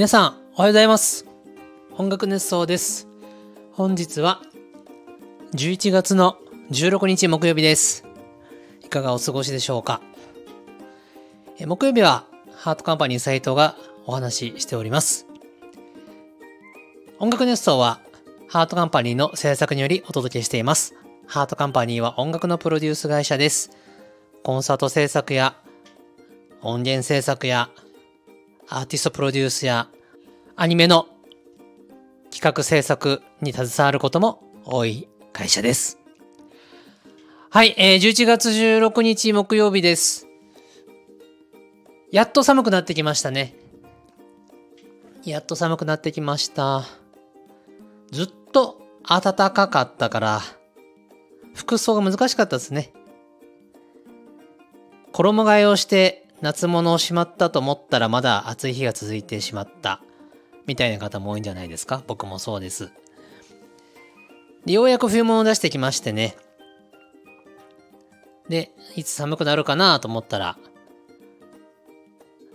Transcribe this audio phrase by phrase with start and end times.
[0.00, 1.26] 皆さん、おはようございます。
[1.98, 3.06] 音楽熱奏です。
[3.70, 4.40] 本日は
[5.52, 6.38] 11月の
[6.70, 8.06] 16日木曜日です。
[8.82, 10.00] いかがお過ごしでしょうか
[11.58, 12.24] え木曜日は
[12.54, 13.76] ハートカンパニー斉藤が
[14.06, 15.26] お話ししております。
[17.18, 18.00] 音楽熱奏は
[18.48, 20.94] ハートカンパニーの制作によりお届けしています。
[21.26, 23.70] ハートカンパニーは音楽のプロデュース会社です。
[24.44, 25.56] コンサート制作や
[26.62, 27.68] 音源制作や
[28.72, 29.88] アーティストプロデュースや
[30.54, 31.08] アニメの
[32.30, 35.98] 企画制作に携わることも多い会社です。
[37.50, 40.28] はい、えー、11月16日木曜日です。
[42.12, 43.56] やっと寒くなってきましたね。
[45.24, 46.84] やっと寒くなってきました。
[48.12, 50.40] ずっと暖かかったから、
[51.54, 52.92] 服装が難しかったですね。
[55.10, 60.00] 衣替えをして夏物をしまったと思ったらまだ暑い日が続いてしまった。
[60.66, 62.02] みたいな方も多いんじゃないですか？
[62.06, 62.92] 僕もそうです。
[64.64, 66.36] でようやく冬物を出してきましてね。
[68.48, 70.58] で、いつ寒くなるかなと思ったら、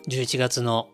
[0.08, 0.90] 11月の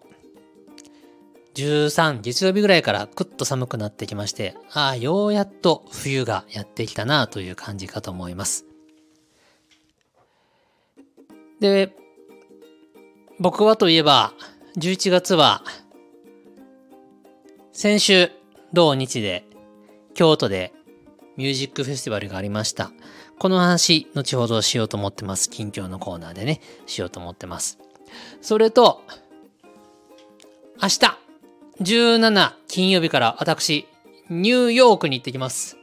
[1.55, 8.65] 13、月曜日ぐらいからくっと寒くなってきまして、ああ、ようやっと冬がやってきたなという感じかと思います。
[11.59, 11.93] で、
[13.41, 14.33] 僕はといえば、
[14.77, 15.63] 11月は、
[17.73, 18.29] 先週、
[18.71, 19.47] 同日で、
[20.13, 20.71] 京都で
[21.37, 22.91] ミュージックフェスティバルがありました。
[23.39, 25.49] この話、後ほどしようと思ってます。
[25.49, 27.79] 近況のコーナーでね、しようと思ってます。
[28.43, 29.01] それと、
[30.79, 30.99] 明日、
[31.81, 33.87] 17金曜日から私、
[34.29, 35.77] ニューヨークに行ってきます。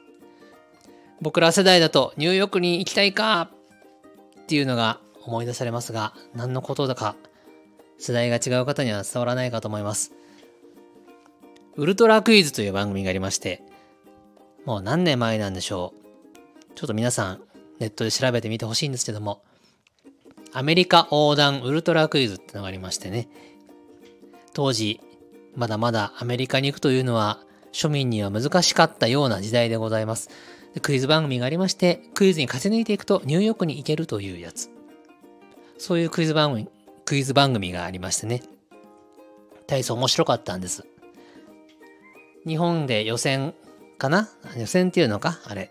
[1.20, 3.50] 僕ら世代だとニューヨークに行きたいか
[4.42, 7.16] っていうのが思い出されますが、何のことだか
[7.98, 10.12] 世代が違う方には伝わらないかと思います。
[11.76, 13.62] ウルトラクイズという番組がありまして、
[14.64, 16.74] もう何年前なんでしょう。
[16.74, 17.42] ちょっと皆さん
[17.78, 19.42] ネットで調べてみてほしいんですけども、
[20.52, 23.28] アメリカ横断ウルトラクイズってのがありましてね、
[24.54, 25.00] 当時、
[25.54, 27.40] まだまだアメリカに行くというのは
[27.72, 30.30] 庶民には難しかったような時代でございます。
[30.82, 34.70] クイズ番組がありまして、クイズに勝ち抜いていくとニューヨークに行けるというやつ。
[35.78, 36.68] そういうクイズ番組、
[37.08, 38.42] クイズ番組がありましてね。
[39.66, 40.84] 大層面白かったんです。
[42.46, 43.54] 日本で予選
[43.96, 44.28] かな？
[44.58, 45.40] 予選っていうのか？
[45.46, 45.70] あれ。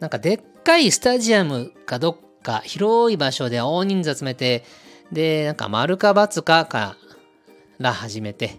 [0.00, 4.64] なんかでっかいスタジアムかどっか広い場所で大人数集めて、
[5.12, 6.96] で、なんか丸か×かか
[7.78, 8.56] ら始めて、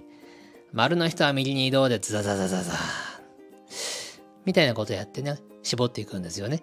[0.72, 2.74] 丸の人は右に移動でザザザザザ
[4.46, 6.62] みたいなことやってね、絞っていくんですよね。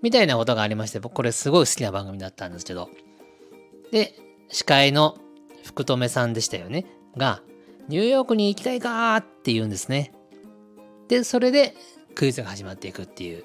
[0.00, 2.88] みたいなことがありまして、僕これすごい好きな番組だったんですけど。
[3.90, 4.14] で、
[4.52, 5.16] 司会の
[5.64, 6.86] 福留さんでしたよね。
[7.16, 7.42] が、
[7.88, 10.12] ニューヨークに行きたいかーって言うんですね。
[11.08, 11.74] で、それで
[12.14, 13.44] クイズが始まっていくっていう。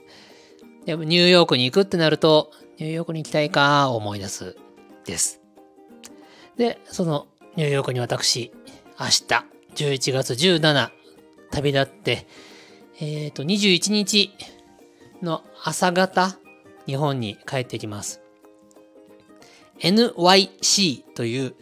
[0.86, 4.58] でニューヨークに行くってなると、ニューヨークに行きたいかー思い出す
[5.06, 5.42] です。
[6.58, 8.52] で、そのニューヨークに私、
[9.00, 9.46] 明日、
[9.76, 10.90] 11月17、
[11.52, 12.28] 旅立って、
[13.00, 14.32] えっ、ー、と、21日
[15.22, 16.38] の朝方、
[16.86, 18.22] 日本に帰ってきます。
[19.80, 21.56] NYC という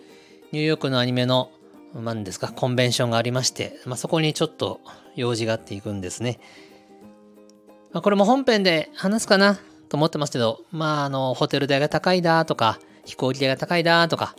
[0.52, 1.52] ニューヨークのアニメの
[1.94, 4.82] 何ですか、コンベンションがありまして、まあ、そこにちょっと
[5.16, 6.40] 用事があっていくんですね。
[7.94, 14.36] まあ、これも本編で話すかなと思ってますけど、まあ、あの、ホテル代が高いだとか、飛行機代が高いだとか、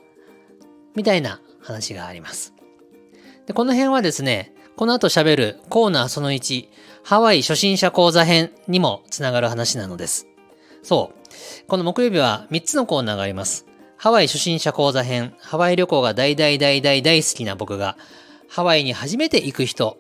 [0.94, 2.53] みたいな話があります。
[3.47, 6.69] で、この辺はですね、この後喋るコーナーその1、
[7.03, 10.26] ハワイ初心者講座編にもつながる話なのです。
[10.82, 11.25] そう。
[11.68, 13.66] この木曜日は3つのコーナーがあります。
[13.96, 17.96] ハワイ初心者講座編、ハワイ旅行が大大大大大好きな僕が、
[18.48, 19.98] ハワイに初めて行く人、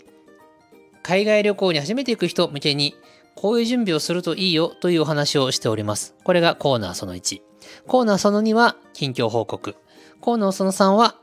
[1.02, 2.94] 海外旅行に初めて行く人向けに、
[3.34, 6.14] こういう準備をするといいよというお話をしております。
[6.24, 7.40] これがコーナーその1。
[7.86, 9.76] コーナーその2は近況報告。
[10.20, 11.16] コーナーその3は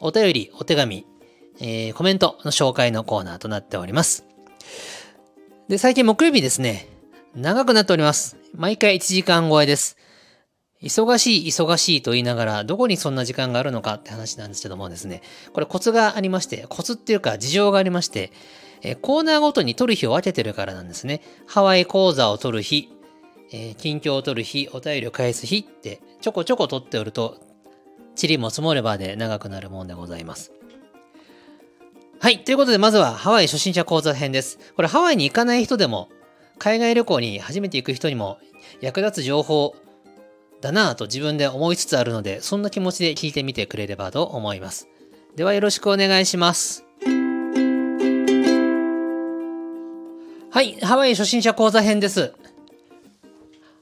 [0.00, 1.06] お便り、お手紙、
[1.60, 4.26] えー、コメントの紹介のコーナーとなっております。
[5.68, 6.88] で、最近木曜日ですね、
[7.36, 8.36] 長くなっております。
[8.54, 9.96] 毎回1時間超えです。
[10.80, 15.20] 忙しい忙しいと言いながら、どこにそんな時間があるのかって話なんですけどもですね、
[15.52, 18.30] これコツがありまして、コツっていうか事情がありまして、
[18.82, 21.22] え、コーナーごとに取る日を分けてるからなんですね。
[21.46, 22.88] ハワイ講座を取る日、
[23.50, 27.40] え、近況を取る日、お便りを返す日って、ちょこちょこ取っておると、
[28.20, 30.52] 塵も積もればで長くなるもんでございます。
[32.20, 32.44] はい。
[32.44, 34.58] ということで、まずはハワイ初心者講座編です。
[34.76, 36.08] これハワイに行かない人でも、
[36.64, 38.38] 海外旅行に初めて行く人にも
[38.80, 39.76] 役立つ情報
[40.62, 44.88] だなぁと自分で思いつつあるので、そんな気持ちで聞いてみてくれればと思います。
[45.36, 46.86] ではよろしくお願いします。
[50.50, 52.32] はい、ハワイ初心者講座編です。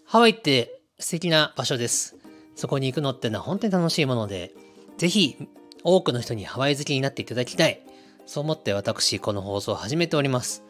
[0.05, 2.17] ハワイって素敵な場所です。
[2.57, 4.55] そこに行くのってのは本当に楽しいもので、
[4.99, 5.37] ぜひ
[5.85, 7.81] 多くの人にハワイ好きになっていただきたい。
[8.27, 10.65] そう思って私、この放送を始めております。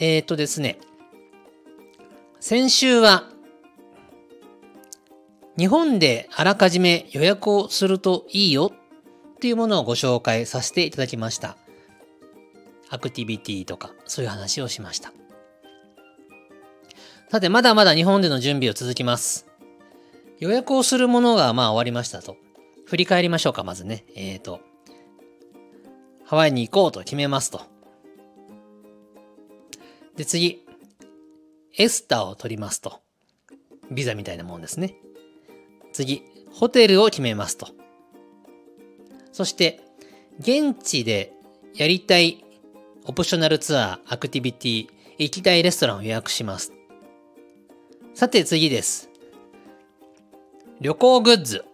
[0.00, 0.78] えっ、ー、とですね、
[2.40, 3.28] 先週は、
[5.58, 8.72] 日本であらかじめ予約をするといいよ
[9.34, 11.58] っていうものをご紹介させていただきました。
[12.88, 15.12] アクティビティとか、そういう話をしました。
[17.30, 19.46] さて、まだまだ日本での準備を続きます。
[20.38, 22.38] 予約をするものがまあ終わりましたと。
[22.86, 24.06] 振り返りましょうか、まずね。
[24.16, 24.60] えっ、ー、と、
[26.24, 27.60] ハワイに行こうと決めますと。
[30.20, 30.66] で、次、
[31.78, 33.00] エスターを取りますと。
[33.90, 34.96] ビザみたいなもんですね。
[35.94, 36.22] 次、
[36.52, 37.68] ホテルを決めますと。
[39.32, 39.80] そして、
[40.38, 41.32] 現地で
[41.74, 42.44] やりたい
[43.06, 46.74] オプショナルツアー、アクティビティ、行きたいレストランを予約します。
[48.12, 49.08] さて次です。
[50.82, 51.64] 旅行グッズ。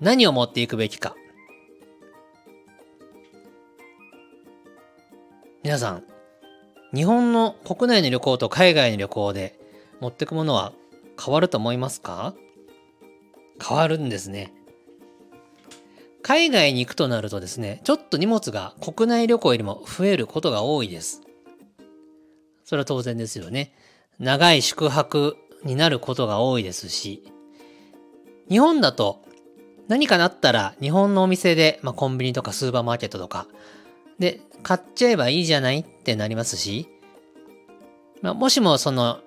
[0.00, 1.14] 何を持っていくべきか。
[5.68, 6.02] 皆さん、
[6.94, 9.60] 日本の国内の旅行と海外の旅行で
[10.00, 10.72] 持ってくものは
[11.22, 12.32] 変わると思いますか？
[13.62, 14.54] 変わるんですね。
[16.22, 21.20] 海外に行くとなるとですね、ちょっと荷物が国内旅行よりも増えることが多いです。
[22.64, 23.74] それは当然ですよね。
[24.18, 27.30] 長い宿泊になることが多いですし、
[28.48, 29.22] 日本だと
[29.86, 33.46] 何かなったら日本のお店で、まあ、コンビニとかスーパーマーケットとか
[34.18, 36.88] で買っちゃえばいいじゃないってなりますし、
[38.22, 39.20] まあ、もしもその、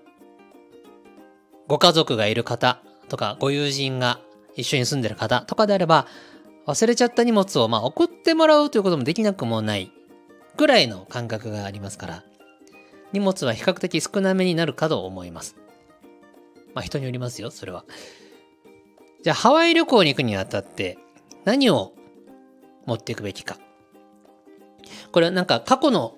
[1.67, 4.19] ご家族がいる方とか、ご友人が
[4.55, 6.07] 一緒に住んでる方とかであれば、
[6.67, 9.91] 忘れちゃった荷物をまあ送ってもらうということもできなくもない
[10.57, 12.23] ぐらいの感覚がありますから、
[13.13, 15.55] 荷物は比較的少なめになるかと思います。
[16.73, 17.85] まあ人によりますよ、それは。
[19.23, 20.97] じゃあハワイ旅行に行くにあたって
[21.45, 21.93] 何を
[22.85, 23.57] 持っていくべきか。
[25.11, 26.15] これはなんか過去の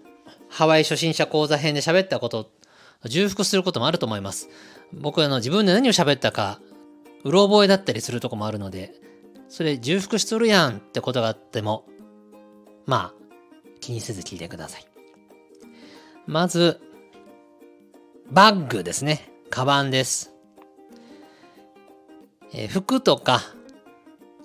[0.49, 2.51] ハワイ初心者講座編で喋ったこと
[3.05, 4.49] 重複することもあると思います。
[4.93, 6.59] 僕はあの自分で何を喋ったか、
[7.23, 8.93] うろ覚えだったりするとこもあるので、
[9.49, 11.85] それ重複しとるやんってことがあっても、
[12.85, 13.23] まあ、
[13.81, 14.85] 気にせず聞いてください。
[16.25, 16.79] まず、
[18.31, 19.29] バッグですね。
[19.49, 20.33] カバンです。
[22.53, 23.41] えー、服とか、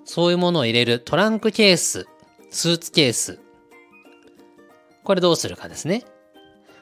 [0.03, 2.07] そういうものを入れるトランクケース、
[2.49, 3.39] スーツケース、
[5.03, 6.03] これどうするかですね。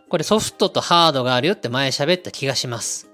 [0.10, 3.10] これソフトとハードがあるよって前喋った気がします。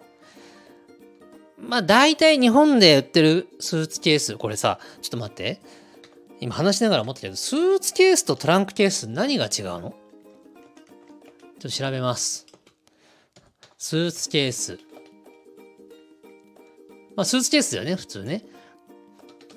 [1.59, 5.61] まあ大体日本で売ってるスーツケース、これさ、ちょっと待って。
[6.39, 9.79] 今話しながら思ったけど、スーツケースとトランクケース何が違うの？
[9.81, 9.93] ちょっ
[11.61, 12.45] と調べます。
[13.77, 14.79] スーツケース。
[17.15, 18.43] まあスーツケースだよね、普通ね。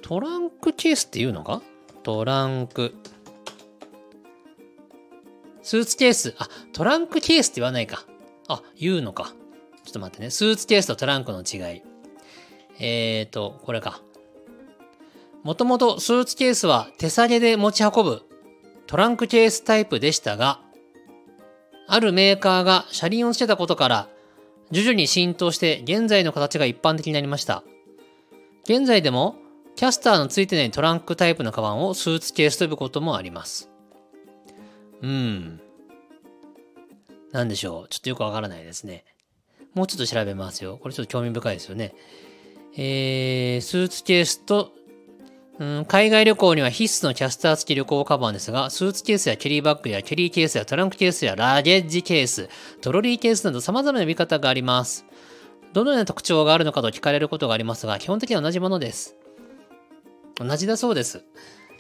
[0.03, 1.61] トランクケースって言うのか？
[2.05, 2.95] トランク。
[5.67, 8.05] スーツケース、あ、トランクケースって言わないか。
[8.47, 9.35] あ、言うのか。
[9.85, 10.31] ちょっと待ってね。
[10.31, 11.83] スーツケースとトランクの違い。
[12.79, 14.01] えーと、これか。
[15.43, 18.23] もともとスーツケースは手提げで持ち運ぶ
[18.87, 20.61] トランクケースタイプでしたが、
[21.89, 24.09] あるメーカーが車輪をつけたことから、
[24.71, 27.65] 徐々に浸透して現在の形が一般的になりました。
[28.63, 29.35] 現在でも、
[29.75, 33.69] キャスターのついてないトランクタイプのカバンをスーツケースと呼ぶこともあります。
[35.03, 35.61] うん。
[37.37, 37.89] なんでしょう。
[37.89, 39.05] ちょっとよくわからないですね。
[39.75, 40.79] もうちょっと調べますよ。
[40.81, 41.95] これちょっと興味深いですよね。
[42.79, 44.73] えー、スーツケースと、
[45.59, 52.49] うん、海外旅行には必須のキャスター付き旅行カバンですが、スーツケースやキャリーバッグやキャリーケースやトランクケースやラゲッジケース、
[52.81, 55.05] トロリーケースなど様々な見方があります。
[55.75, 59.15] どのような特徴があるのかと聞かれることがありますが、基本的には同じものです。
[60.37, 61.23] 同じだそうです。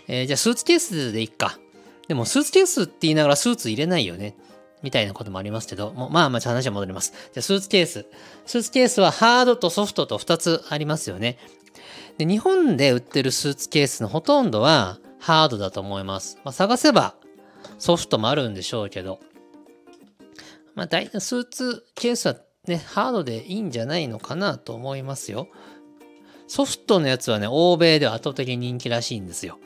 [0.06, 1.58] えー、じゃあスーツケースでいっか。
[2.08, 4.36] でもスーツケースって言いながらスーツ入れないよね。
[4.82, 7.12] みたいなこともありますけど、もまあまあ話は戻ります。
[7.32, 8.06] じゃスーツケース。
[8.46, 11.38] スーツケースはハードとソフトと2つありますよね。
[12.18, 16.38] で、日本で売ってるスーツケースのほとんどはハードだと思います。
[16.44, 17.14] まあ、探せば
[17.78, 19.20] ソフトもあるんでしょうけど、
[20.74, 25.48] まあ大体スーツケースはね、ハードでいいんじゃないのかなと思いますよ。
[26.48, 29.58] ソフトのやつはね、欧米では圧倒的に人気らしいんですよ。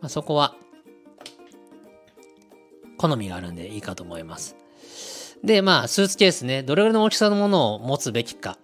[0.00, 0.56] まあ、そこは
[3.02, 4.56] 好みがあるんでいいかと思います。
[5.42, 8.58] で、まあ、スーツケースね、どれぐらいの大きさのものを持つべきか。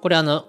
[0.00, 0.46] これあの、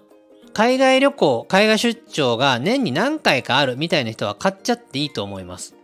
[0.52, 5.74] 海外旅行、海外出張が年に何回かあるみたいな人は買っちゃっていいと思います。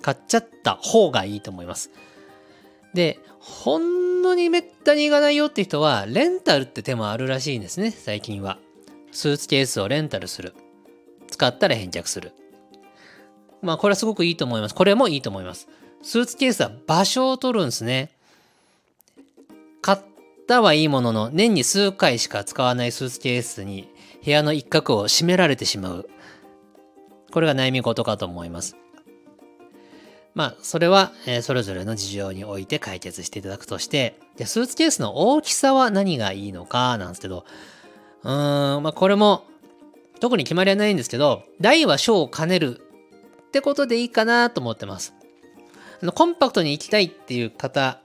[0.00, 1.90] 買っちゃった方がいいと思います。
[2.94, 8.58] で、ほんのにめったに行かないよって人は、レンタルって手もあるらしいんですね、最近は。
[9.12, 10.54] スーツケースをレンタルする。
[11.28, 12.32] 使ったら返却する。
[13.60, 14.74] まあ、これはすごくいいと思います。
[14.74, 15.68] これもいいと思います。
[16.02, 18.10] スーツケースは場所を取るんですね。
[19.80, 19.98] 買っ
[20.48, 23.88] たはいいものの、年に数回しか使わないスーツケースに
[24.24, 26.08] 部屋の一角を閉められてしまう。
[27.30, 28.76] これが悩み事かと思います。
[30.34, 37.44] まあ、それは、えー、それぞれの事情において解決していただくとして、で、スーツケースの大きさは何がいいのかなんですけど、
[38.22, 39.44] うーん、まあ、これも、
[40.20, 42.80] 特に決まりはないんですけど、大は小を兼ねる
[43.48, 45.14] ってことでいいかなと思ってます。
[46.10, 48.00] コンパクトに行きたいっていう方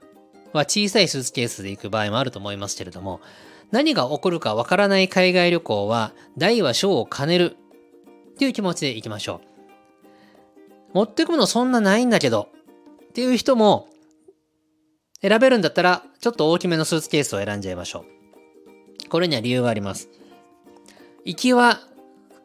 [0.54, 3.22] は小さいスーツケースで行く場合もあると思いますけれども、
[3.72, 7.58] 何が起こるかわからない海外旅行は、大は小を兼ねる
[8.36, 9.48] っていう気持ちで行きましょう。
[10.94, 12.50] 持ってくものそんなないんだけど
[13.10, 13.88] っていう人も
[15.22, 18.06] 選べるんだったらちょっと大きめのスーツケースを選んじゃいましょ
[19.06, 19.10] う。
[19.10, 20.10] これには理由があります。
[21.26, 21.82] 行きは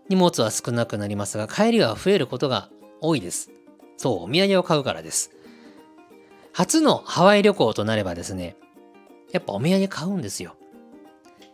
[0.09, 2.69] 荷物は少なくなりますが帰りは増えることが
[3.01, 3.51] 多いです。
[3.97, 5.31] そう、お土産を買うからです。
[6.53, 8.57] 初のハワイ旅行となればですね、
[9.33, 10.57] やっぱお土産買うんですよ。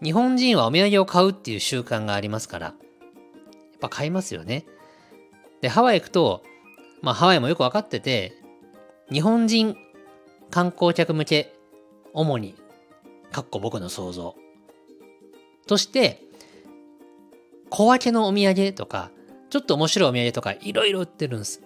[0.02, 2.74] 日本人はお土産を買うっていう習慣がありますから、やっ
[3.80, 4.66] ぱ買いますよね。
[5.60, 6.42] で、ハワイ行くと、
[7.00, 8.32] まあハワイもよくわかってて、
[9.12, 9.76] 日本人
[10.50, 11.54] 観光客向け、
[12.12, 12.54] 主に、
[13.30, 14.34] かっこ僕の想像。
[15.66, 16.22] として、
[17.70, 19.10] 小分けのお土産とか、
[19.50, 21.62] ちょっと面白いお土産とかいろいろ売ってるんです。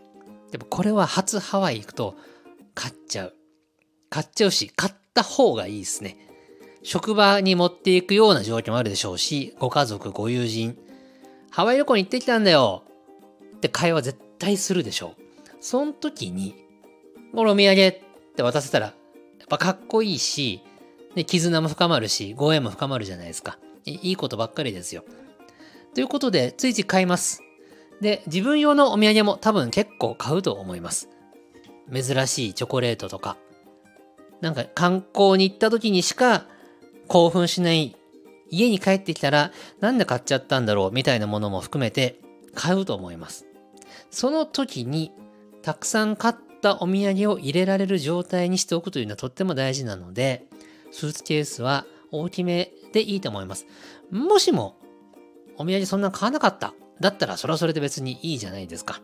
[0.50, 2.14] でもこれは初ハワイ行くと
[2.74, 3.34] 買っちゃう。
[4.10, 6.16] 買っちゃうし、買った方がいいですね。
[6.82, 10.76] 職場に持っていくような状況もあるでしょうし、ご家族、ご友人、
[11.50, 12.84] ハワイ旅行に行ってきたんだよ
[13.56, 15.22] って会話絶対するでしょう。
[15.60, 16.56] その時に、
[17.34, 18.00] これお土産っ
[18.34, 18.94] て渡せたら、やっ
[19.48, 20.62] ぱかっこいいし、
[21.14, 23.58] で絆も深まるし、ご縁も深まるじゃないですか。
[23.84, 25.04] いいことばっかりですよ。
[25.94, 27.42] ということで、ついつい買います。
[28.00, 31.08] で、自分用のお土産も多分結構買うと思います。
[31.90, 33.36] 珍しいチョコレートとか。
[34.40, 36.46] なんか観光に行った時にしか
[37.06, 37.96] 興奮しない
[38.50, 42.18] 家に帰ってきたらなんで買っちゃったんだろうみたいなものも含めて
[42.54, 43.46] 買うと思います。
[44.10, 45.12] その時に
[45.62, 50.44] たくさん買ったお土産を入れられる状態にしておくというのはとっても大事なので、
[50.90, 53.66] スーツケースは大きめでいいと思います。
[54.10, 54.76] もしも、
[55.56, 56.74] お土産そんな買わなかった。
[57.00, 59.00] だったらそれはそれで別にいいじゃないですか。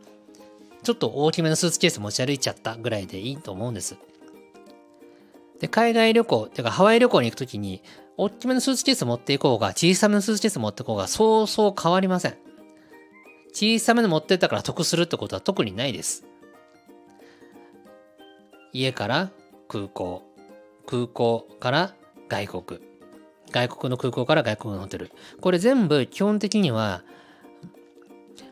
[0.82, 3.96] ちょっと大きめのスーツケース持ち歩いちゃったぐらいでいいと思うんです。
[5.60, 7.82] で、海外旅行、てかハワイ旅行に行くときに、
[8.16, 12.36] 大きめのスーツケース持っていこうが、小さめのスーツケース持っていこうが、そうそう変わりません。
[13.52, 16.24] 小さめの持ってったから得するってことは特にないです。
[18.72, 19.30] 家から
[19.66, 20.22] 空港、
[20.86, 21.94] 空港から
[22.28, 22.80] 外国、
[23.50, 25.10] 外国の空港から外国のホテル。
[25.40, 27.02] これ全部基本的には、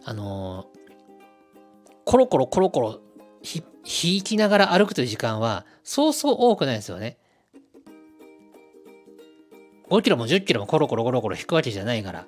[0.04, 0.66] あの、
[2.07, 3.01] コロコロコロコロ
[3.85, 7.19] 引きながら歩くという時間はそうそう多くないですよね。
[9.91, 12.27] 5キロも10キロもコロコロコロコロ引くわけじゃないから。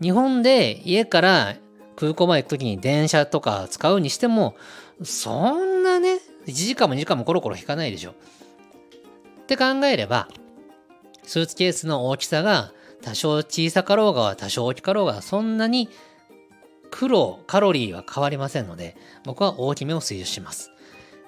[0.00, 1.56] 日本で家から
[1.96, 4.54] 空港まで行くときに電車とか使うにしても、
[5.02, 8.12] そんなね、1時間も2時間もコロコロ引かないでしょ。
[8.12, 8.14] っ
[9.46, 10.28] て考えれば、
[11.24, 15.88] スーツケースの大きさが多少小さかろうが多少大きかろうがそんなに
[16.94, 20.70] 苦労、カロリーは変わりませんので、僕は大きめを推奨します。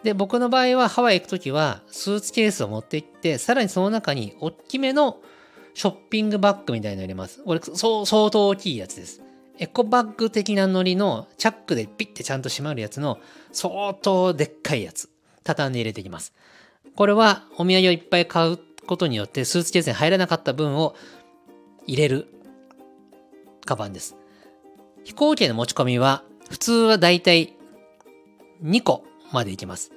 [0.04, 5.18] で、僕の場合はハワイ行くときはスーツケースを持って行って、さらにその中に大きめの
[5.74, 7.42] ショッピングバッグみたいなの入れます。
[7.42, 9.20] これ、相当大きいやつです。
[9.58, 13.18] エコバッグ的なノリのチャックでピッてちゃんと閉まるやつの
[13.50, 15.10] 相当でっかいやつ。
[15.42, 16.32] 畳んで入れていきます。
[16.94, 20.94] これはお土産をいっぱい買うことによってスーツケースに入らなかった分を
[21.88, 22.28] 入れる
[23.64, 24.14] カバンです。
[25.06, 27.54] 飛行機への持ち込みは普通はだいたい
[28.64, 29.92] 2個まで行きます。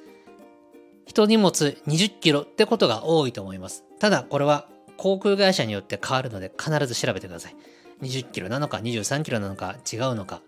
[1.07, 3.83] 一荷物20キロってことが多いと思います。
[3.99, 7.55] ただこれは航空会社によって変わるので必ず調べてください。
[8.03, 10.41] 20キロなのか23キロなのか違うのか。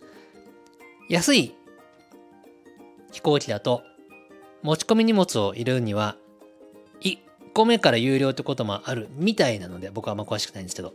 [1.09, 1.55] 安い
[3.11, 3.81] 飛行機だと
[4.61, 6.17] 持ち込み荷物を入れるには
[7.01, 7.17] 1
[7.55, 10.93] 個目から有料ってこともあるみたいなので僕はあんま詳しくないんですけど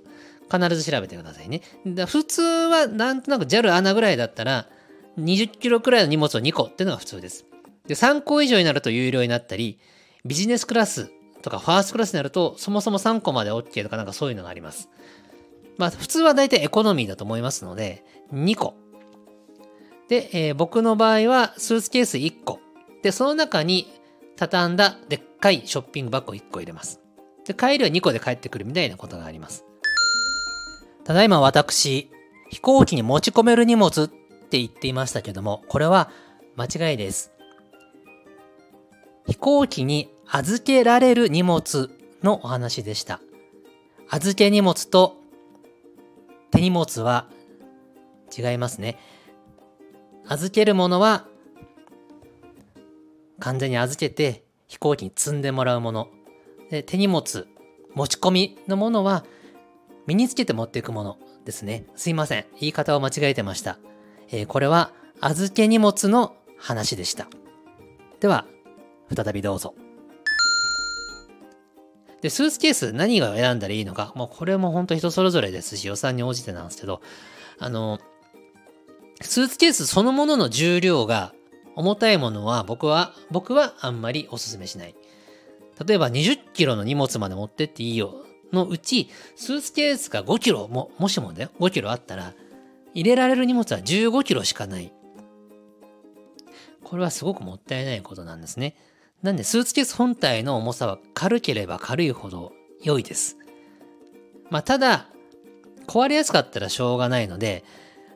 [0.50, 1.62] 必ず調べてくださいね。
[2.06, 4.68] 普通はなんとなく JAL 穴ぐらいだったら
[5.18, 7.46] 20キロくらいの荷物を2個っていうのが普通です。
[7.86, 9.78] で3個以上になると有料になったり
[10.24, 11.10] ビジネスクラス
[11.42, 14.88] とかファーストクラスになるとそもそも3個まで OK とかなんかそういうのがあります。
[15.78, 18.74] まあ普通は大体エコノミーだと思いますので、2個。
[20.08, 22.60] で、えー僕の場合はスーツケース1個。
[23.02, 23.86] で、その中に
[24.36, 27.00] 畳んだでっかいショッピングバッグを1個入れます。
[27.46, 29.64] で、帰りは2個で帰ってくるみたいなことがあります。
[31.06, 32.10] ただいま私、
[32.50, 36.10] 飛行機に持ち込める荷物って言っていましたけども、これは
[36.56, 37.30] 間違いです。
[39.28, 41.90] 飛行機に預けられる荷物
[42.24, 43.20] のお話でした。
[44.08, 45.16] 預け荷物と
[46.50, 47.28] 手荷物は
[48.36, 48.98] 違いますね。
[50.26, 51.24] 預けるものは
[53.38, 56.08] 完全に預けて飛行機に積んでもらうもの。
[56.68, 57.46] で手荷物、
[57.94, 59.24] 持ち込みのものは
[60.06, 61.86] 身につけて持っていくものですね。
[61.96, 62.46] すいません。
[62.60, 63.78] 言い方を間違えてました。
[64.30, 67.28] えーこれは預け荷物の話でした。
[68.20, 68.46] では、
[69.14, 69.74] 再びどうぞ。
[72.20, 77.00] で、スーツケース何が選んだらいいのか、もうこれも本当人それぞれですし、予算に応じてなんですけど、
[77.58, 77.98] あの、
[79.20, 81.32] スーツケースそのものの重量が
[81.74, 84.94] 重たいものは僕は、僕はあんまりお勧めしない。
[85.86, 92.34] 例えば20キロの荷物まで持ってっていいよのうち、スーツケースが5キロも、もしもだよ、5キロあったら、
[92.94, 94.92] 入れられる荷物は15キロしかない。
[96.82, 98.76] これはすごくもったいないことなんですね。
[99.22, 103.36] なんで、スーツケース本体の重さは軽ければ軽いほど良いです。
[104.50, 105.08] まあ、ただ、
[105.86, 107.64] 壊れやすかったらしょうがないので、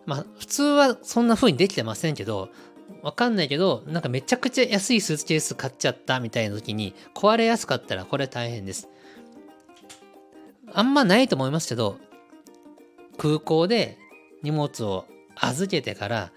[0.06, 2.50] まあ、普通はそんな風にできてませんけど、
[3.02, 8.88] わかんないけど、なんかめちゃくちゃ安いスーツケース買っちゃったみたいな時に、壊れやすかったらこれ大変です。
[10.72, 11.98] あんまないと思いますけど、
[13.18, 13.98] 空港で
[14.42, 16.32] 荷物を預けてから、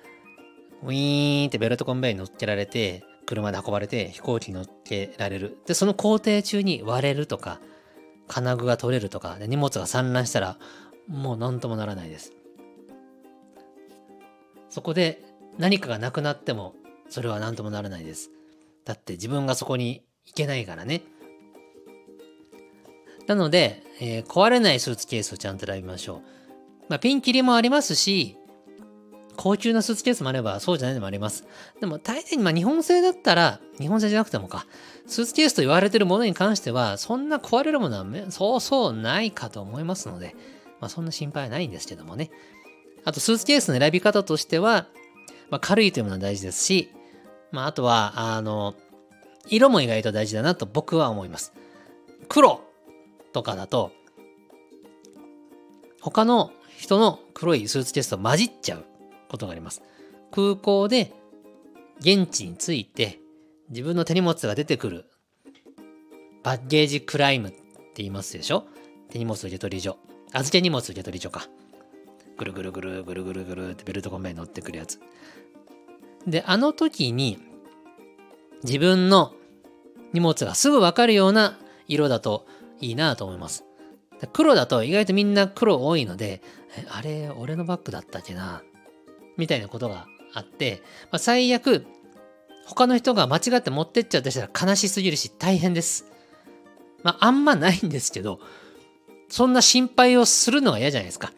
[0.84, 5.58] ウィーンってベルトコンベイに乗っけられて、車で運ばれて飛行機に乗っけられる。
[5.66, 7.60] で、その工程中に割れるとか、
[8.28, 10.58] 金具が取れるとか、で荷物が散乱したら、
[11.08, 12.34] もう何ともならないです。
[14.69, 15.24] そこで
[15.58, 16.74] 何かがなくなっても、
[17.10, 18.32] それは何ともならないです。
[18.86, 21.04] だって自分がそこに行けないからね。
[23.28, 26.22] なので、えー壊れないスーツケースをちゃんと選びましょう。
[26.90, 28.38] まあ、ピンキリもありますし、
[29.36, 31.46] 高級なスーツケースもあればそうじゃないのもあります。
[31.80, 34.66] でも大抵、まあ日本製だったら、日本製じゃなくてもか、
[35.08, 40.36] スーツケースと言われてるものに関しては、そんな壊れるものはそうそうないかと思いますので、
[40.80, 42.30] まあそんな心配はないんですけどもね。
[43.06, 44.88] あとスーツケースの選び方としては、
[45.50, 46.92] まあ軽いというものは大事ですし、
[47.52, 48.76] まああとは、あの、
[49.48, 51.54] 色も意外と大事だなと僕は思います。
[52.30, 52.62] 黒
[53.34, 53.91] とかだと、
[56.02, 58.86] 他の人の黒いスーツケースと混じっちゃう
[59.30, 59.82] ことがあります。
[60.32, 61.12] 空港で
[62.00, 63.19] 現地に着いて
[63.69, 65.06] 自分の手荷物が出てくる
[66.43, 67.62] バッゲージクライムって
[67.98, 68.65] 言いますでしょ？
[69.10, 69.98] 手荷物受け取り所。
[70.34, 71.48] 預け荷物受け取り所か。
[72.38, 75.00] ぐるぐるぐるぐるぐるぐるってベルトコンベに乗ってくるやつ。
[76.28, 77.38] で、あの時に
[78.63, 79.34] 自分の
[80.12, 82.46] 荷物がすぐわかるような色だと
[82.84, 83.65] いいなと思います。
[84.32, 86.41] 黒だと意外とみんな黒多いので、
[86.89, 88.62] あれ、俺のバッグだったっけな？
[89.38, 91.86] みたいなことがあって、まあ、最悪、
[92.65, 96.06] 他の人が間違って持ってっちゃったしたら悲しすぎるし大変です。
[97.04, 98.39] まあ、あんまないんですけど、
[99.28, 101.34] そんな心配をするのが嫌じゃないですか。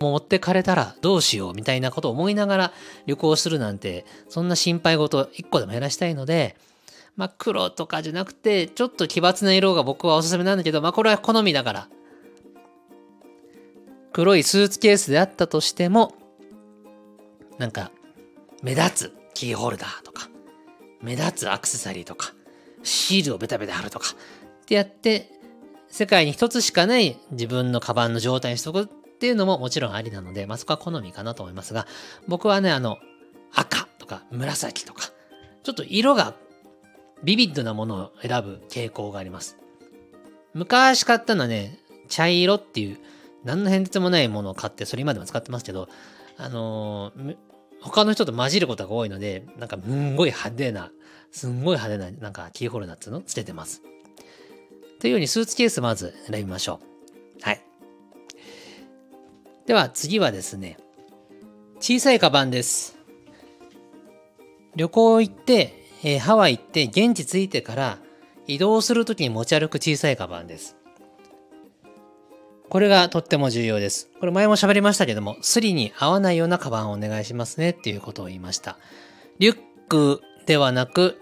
[0.00, 2.72] もう持ってかれたらどうしようみたいなことを思いながら
[3.06, 6.56] 旅行するなんて、そんな心配事一個でも減らしたいので、
[7.16, 11.88] まあ黒とかじゃなくて、ちょっと奇抜な色が僕はおすすめなんだけど、まあこれは好みだから。
[14.12, 16.14] 黒いスーツケースであったとしても、
[17.58, 17.90] なんか、
[18.62, 20.28] 目立つキーホルダーとか、
[21.02, 22.32] 目立つアクセサリーとか、
[22.84, 24.14] シールをベタベタ貼るとか、
[24.62, 25.30] ってやって、
[25.88, 31.86] 世界に一つしかない自分のカバンの状態にしとくっていうのももちろんありなので、まあそこは好みかなと思いますが、
[32.28, 32.98] 僕はね、あの、
[33.52, 35.10] 赤とか紫とか、
[35.62, 36.34] ちょっと色が
[37.24, 39.58] ビビッドなものを選ぶ傾向があります。
[40.52, 42.98] 昔買ったのはね、茶色っていう、
[43.44, 45.88] 何の変哲もないものを買って、それ今でも使ってますけど、
[46.36, 47.36] あのー
[47.84, 50.90] 他の人と混じることが多いので、なんか、すんごい派手な、
[51.30, 53.82] すんごい派手な、なんか、キーホルダーっていうのをつけてます。
[55.00, 56.80] というように、スーツケースまず選びましょ
[57.38, 57.42] う。
[57.42, 57.60] はい。
[59.66, 60.78] では、次はですね、
[61.78, 62.96] 小さいカバンです。
[64.76, 67.98] 旅行行って、えーハワイって、現地着いてから、
[68.46, 70.76] 移動するときに持ち歩く小さいカバンです。
[72.68, 74.10] これがとっても重要です。
[74.20, 78.76] これ前も喋りましたけども、スリに合わないようなカバンをお願いしますねっていうことを言いました。
[79.38, 81.18] リュックではなく、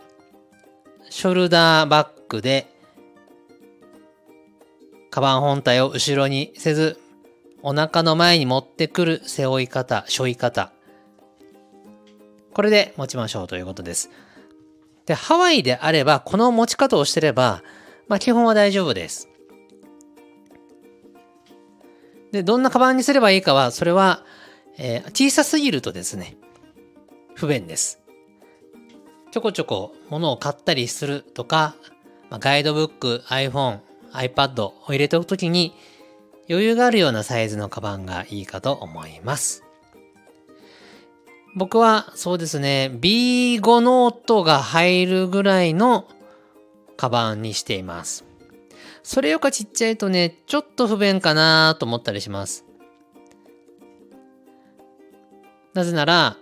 [1.10, 2.66] ショルダーバッグで、
[5.10, 6.98] カバン本体を後ろにせず、
[7.62, 10.72] お腹の前に持ってくる背負い方、背負い方。
[12.52, 14.10] これで持ちましょうということです。
[15.06, 17.62] で、ハワイであれば、この持ち方をしてれば、
[18.08, 19.28] まあ基本は大丈夫です。
[22.32, 24.24] で、どんなカバンにすればいいかは、それは、
[24.78, 26.36] えー、小さすぎるとですね、
[27.34, 28.00] 不便です。
[29.30, 31.74] ちょこちょこ物を買ったりするとか、
[32.30, 33.80] まあ、ガイドブック、iPhone、
[34.12, 35.74] iPad を入れておくときに
[36.48, 39.61] 余裕があるようなサイズのカバンがいいかと思います。
[41.54, 46.08] 僕はそうですね、B5 ノートが入るぐらいの
[46.96, 48.24] カバンにしています。
[49.02, 52.64] それよかちっちゃいとね、ちょっと不便かなと思ったりします。
[55.74, 56.36] なぜなら、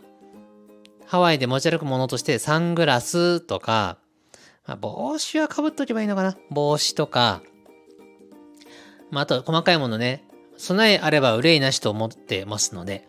[1.07, 3.99] ハワイで持ち歩くものとしてサングラスとか、
[4.66, 7.42] まあ、帽子はかぶっとけばいいのかな帽子とか、
[9.11, 10.25] まあ、あと細かいものね、
[10.57, 13.09] 備えあれば憂いなしと思ってますので、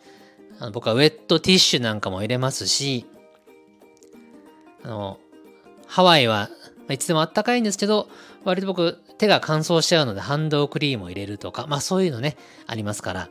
[0.61, 3.07] あの僕はウェットティッシュなんかも入れますし、
[4.83, 5.17] あの、
[5.87, 6.51] ハワイは
[6.87, 8.07] いつでもあったかいんですけど、
[8.43, 13.29] 割と僕手が乾燥しちゃうのでハンドクリームを入れるとか、まあそういうのね、ありますから、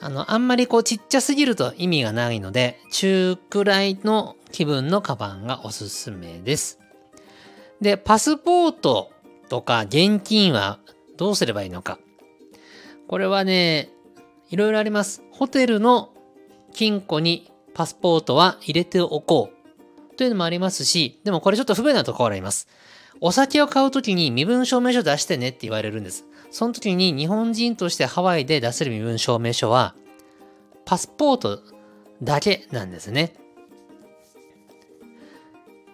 [0.00, 6.80] あの、あんまりこうちっちゃすぎると意味がないので、中くらいの気分のカバンがおすすめです。
[7.80, 9.12] で、パスポート
[9.48, 10.80] とか現金は
[11.16, 12.00] どうすればいいのか。
[13.06, 13.90] これはね、
[14.50, 15.22] いろいろあります。
[15.30, 16.10] ホテルの
[16.78, 19.50] 金庫にパスポートは入れておこ
[20.12, 22.68] うというのもありますし、でもこれちょっと不便なところあります。
[23.20, 26.24] お酒を買うときに身分証明書出してねって言われるんです。
[26.52, 29.96] その時に日本人としてハワイで出せる身分証明書は
[30.84, 31.62] パスポート
[32.22, 33.34] だけなんですね。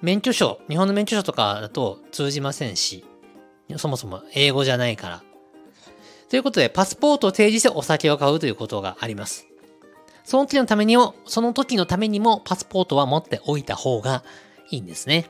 [0.02, 3.06] 免許証、日本の免許証とかだと通じませんし、
[3.78, 5.22] そもそも英語じゃないから。
[6.28, 9.48] ということで、パスポートを提示してお酒を買うということがあります。
[10.24, 14.24] その時のためにも、その時のためにもパスポートは持っておいた方が
[14.70, 15.26] いいんですね。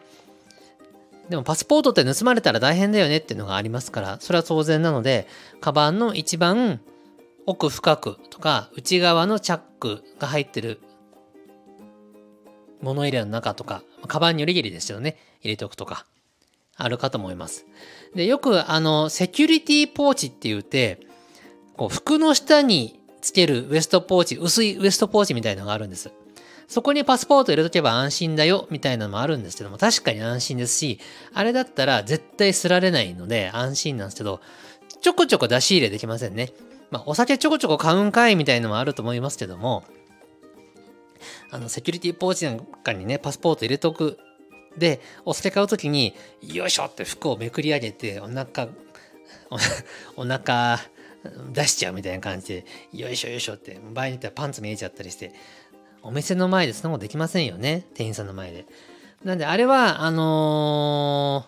[1.28, 5.26] でもパスポートって盗まれたら大変だよねっていうのがありますから、それは当然なので、
[5.60, 6.80] カバンの一番
[7.46, 10.80] 奥深くとか、内側のチャックが入ってる
[12.80, 16.06] 物入れの中とか、カバンによりぎりですよね、入れておくとか、
[16.76, 17.66] あるかと思います。
[18.14, 21.00] で、よくあの、セキュリティポーチって言って、
[21.76, 26.12] こう、服の下につけるウエストポーチ、薄いウエストポーチみたいのがあるんです。
[26.68, 31.00] そこにパスポート入れとけば安心だよ、みたいなのもあるんですけども、確かに安心ですし、
[31.32, 34.40] あれだったら絶対すられないので安心なんですけど、
[35.00, 36.52] ちょこちょこ出し入れできませんね。
[36.90, 39.84] まあ、お酒ちょこちょこ買うんかいみたいなのもあると思いますけども、
[41.50, 44.18] あの、セキュリティポーチなんかにね、パスポート入れとく。
[44.76, 48.68] で、お酒買うときに、よいしょって服をめくり上げて、お腹、
[50.16, 50.80] お腹
[51.52, 55.32] 出しちゃうみたいな感じで、よいしょよいしょって、場合によってはパンツ見えちゃったりして、
[56.02, 57.86] お店の前でそんなことできませんよね。
[57.94, 58.66] 店員さんの前で。
[59.24, 61.46] なんで、あれは、あの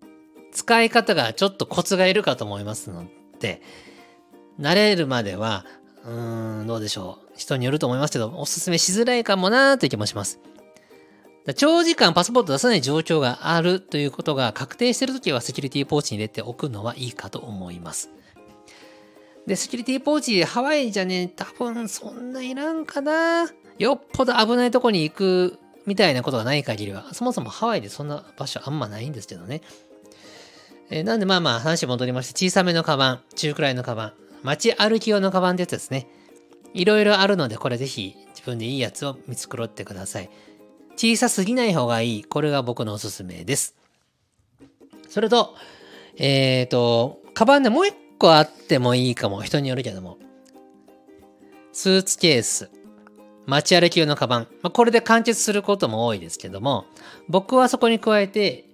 [0.00, 3.06] ー、使い方がちょっとコツがいるかと思いますの
[3.38, 3.62] で、
[4.58, 5.64] 慣れるまでは、
[6.04, 7.32] うーん、どうでしょう。
[7.36, 10.40] 人によると思いますけど、おすすめしづらいかもなーという気もします。
[11.56, 18.10] 長時間パスポート出さない状況があるということが確定しているときはセキュリティポーチに入れておくのはいいかと思います。
[19.46, 23.50] で、セキュリティポーチ、ハワイじゃね、多分そんないらんかな。
[23.78, 29.62] よっぽど危ないとこに行くみたいなことがない限りは、そもそもハワイでそんな場所あんまないんですけどね。
[30.90, 36.06] えー、なんでまあまあ話戻りまして、小さめのカバン、中くらいのカバン、街歩き用のカバンってやつですね。
[36.74, 40.30] いろいろあるので、これぜひ自分でいいやつを見繕ってください。
[40.96, 42.24] 小さすぎない方がいい。
[42.24, 43.74] これが僕のおすすめです。
[45.08, 45.54] それと、
[46.16, 49.42] えっ、ー、と、カバンでもう一個あってもいいかも。
[49.42, 50.18] 人によるけども。
[51.72, 52.70] スーツケース。
[53.46, 54.46] 街歩き用のカバン。
[54.62, 56.86] まあ、これで完結することも多いですけども、
[57.28, 58.64] 僕はそこに加えて、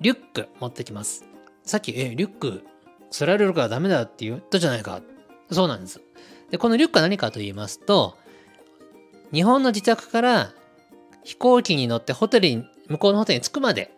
[0.00, 1.26] リュック持ってきます。
[1.62, 2.64] さっき、え、リュック、
[3.10, 5.02] 釣られるからダメだって言ったじゃないか。
[5.50, 6.00] そうなんです。
[6.50, 8.16] で、このリュックは何かと言いますと、
[9.30, 10.52] 日本の自宅から
[11.22, 13.92] 飛行機に乗ってホテルに、向こうのホテルに着くまで、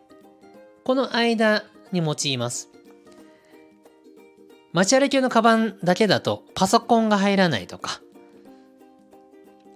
[0.82, 2.71] この間に用います。
[4.72, 8.00] 街歩き用のカバンだけだとパソコンが入らないとか、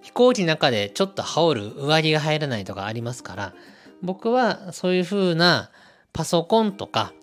[0.01, 3.53] 飛行機の中でちょっと羽織る上着が入らないとかありますから、
[4.01, 5.69] 僕はそういう風な
[6.13, 7.13] パソコンとか、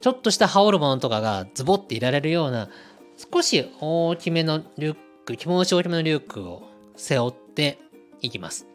[0.00, 2.70] ちょっとした羽織るものとかがズボっていられるような、
[3.32, 4.96] 少し大きめのリュッ
[5.26, 6.62] ク、気持ち大きめのリュックを
[6.96, 7.78] 背負って
[8.20, 8.66] いきます。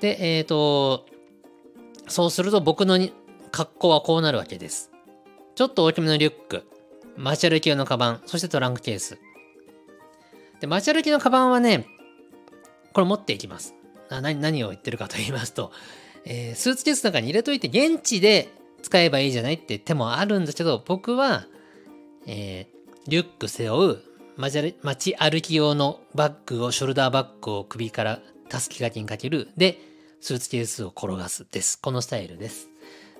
[0.00, 1.06] で、えっ、ー、と、
[2.08, 2.98] そうすると僕の
[3.50, 4.90] 格好はこうなるわけです。
[5.56, 6.64] ちょっと大きめのリュック。
[7.16, 9.18] マチ歩き用のカバン、そしてトランクケース。
[10.60, 11.86] で、マチ歩きのカバンはね、
[12.92, 13.74] これ持っていきます。
[14.10, 15.72] 何何を言ってるかと言いますと、
[16.26, 18.50] えー、スーツケースの中に入れといて現地で
[18.82, 21.46] 使えばいいじゃないって手もあるんですけど、僕は、
[22.26, 24.02] えー、リュック背負う
[24.36, 29.48] 街歩き用のバッグを、ショルダーバッグを首からたすき掛けにかける。
[29.56, 29.80] で、
[30.20, 31.80] スーツケースを転がすです。
[31.80, 32.68] このスタイルです。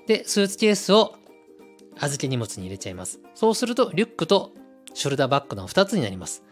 [0.07, 1.17] で、スーツケースを
[1.99, 3.21] 預け荷物に入れちゃいます。
[3.35, 4.53] そうすると、リュックと
[4.95, 6.43] ショルダーバッグの2つになります。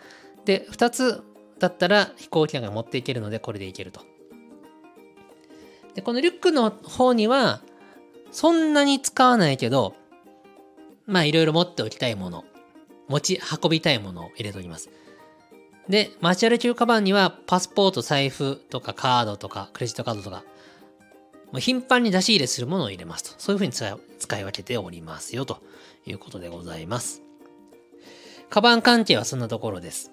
[0.44, 1.22] で、2つ
[1.58, 4.00] だったら飛行機なんか持っていけるので、これでいけると。
[5.94, 7.62] で、このリュックの方には、
[8.30, 9.94] そんなに使わないけど、
[11.06, 12.44] まあいろいろ持っておきたいもの、
[13.08, 14.90] 持ち運びたいものを入れておきます。
[15.88, 20.42] で、街歩きカバンにはパスポート、財布とかカードとかクレジットカードとか、
[21.60, 23.34] 頻繁に出し入れするものを入れますと。
[23.38, 25.62] そういうふうに使い分けておりますよと
[26.06, 27.22] いうことでございます。
[28.50, 30.10] カバン関係はそんなところです。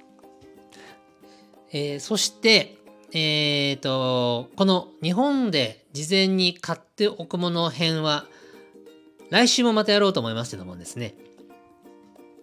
[1.72, 2.78] えー、そして、
[3.14, 8.26] えっ、ー、と、この日本で事前に買っておくもの編は、
[9.30, 11.16] 来週もまたやろうと思いますけどもですね、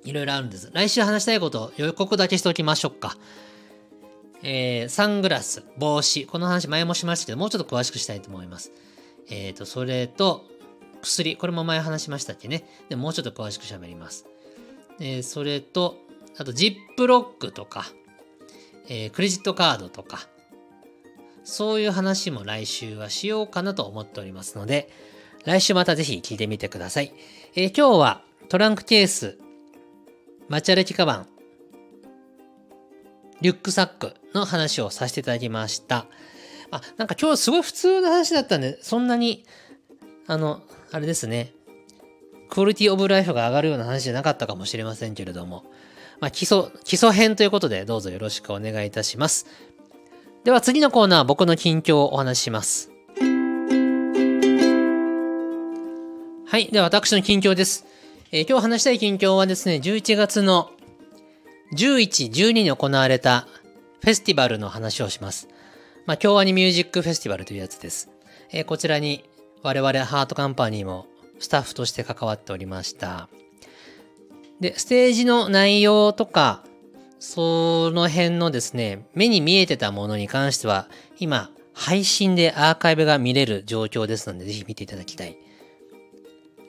[0.05, 0.71] いろいろあるんです。
[0.73, 3.17] 来週話したいこと予告だけしておきましょうか。
[4.43, 8.73] えー、サングラス、帽子、この話前もしましたけど、もうちょっと詳しくしたいと思います。
[9.31, 10.47] えっ、ー、と、それと、
[11.03, 12.65] 薬、これも前話しましたっけね。
[12.89, 14.27] でもうちょっと詳しく喋ります。
[15.01, 15.99] えー、それと、
[16.37, 17.87] あと、ジップロックとか、
[18.89, 20.29] えー、クレジットカードとか、
[21.45, 24.91] そういう話も来週はしようかなと思っておりますので、
[25.45, 27.13] 来週またぜひ聞いてみてください。
[27.55, 29.39] えー、今日はトランクケース、
[30.49, 31.29] 街歩きカバン、
[33.41, 36.07] リュックサックの話をさせていただきました。
[36.71, 39.45] あ、なんか今日すごい普通の話だったんで、そんなに、
[40.27, 41.53] あの、あれですね、
[42.51, 45.65] クオリティオブライフが上がるような話じゃなかったかもしれませんけれども、
[46.21, 49.47] まあ、基礎、基礎編ということでどうぞよろしくお願いいたします。
[50.45, 52.91] では次のコーナー、僕の近況をお話しします。
[56.47, 56.69] はい。
[56.73, 57.85] では私の近況です。
[58.33, 60.71] えー、今日話したい近況はですね、11月の
[61.77, 63.47] 11、12に行われた
[64.01, 65.49] フェスティバルの話をします。
[66.09, 68.09] まあ、京アニミュージックフェスティバルというやつです。
[68.51, 69.29] えー、こちらに
[69.63, 71.07] 我々ハートカンパニーも
[71.39, 73.29] スタッフとして関わっておりました。
[74.59, 76.65] で、ステージの内容とか、
[77.19, 85.37] その辺のですね、目に見えてたものに関しては、今、配信でアーカイブが見れる状況ですので、ぜひ見ていただきたい。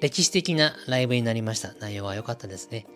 [0.01, 1.73] 歴史的なライブになりました。
[1.79, 2.87] 内容は良かったですね。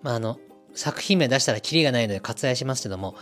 [0.00, 0.38] まあ、あの、
[0.74, 3.16] 作品名出したらキリがないので割愛しますけども、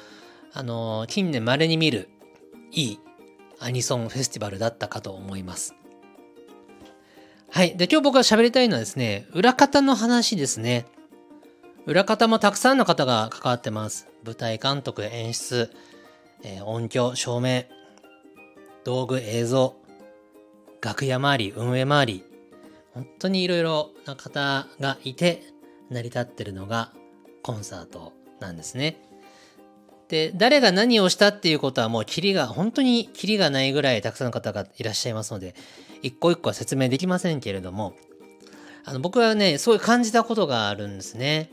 [0.57, 2.09] あの、近年稀に見る
[2.71, 3.01] いい
[3.59, 5.75] アニソンフェスティバルだったかと思います。
[7.51, 7.77] はい。
[7.77, 10.87] で、今日僕が喋りたいのはですね、裏方の話ですね。
[11.87, 14.09] 裏方もたくさんの方が関わってます。
[14.25, 15.71] 舞台監督、演出、
[16.45, 17.65] えー、音響、照明、
[18.85, 19.77] 道具、映像、
[20.81, 22.25] 楽屋周り、運営周り、
[22.93, 25.43] 本当にいろいろな方がいて
[25.91, 26.93] 成り立ってるのが
[27.43, 29.04] コンサートなんですね。
[30.09, 35.55] で、誰が何をしたっていうことはもうキリが、本当にキリがないぐらいたくさんの方がいらっしゃいますので、
[36.03, 37.95] 一個一個は説明できませんけれども、
[38.85, 41.51] あの僕はね、そうい感じたことがあるんですね。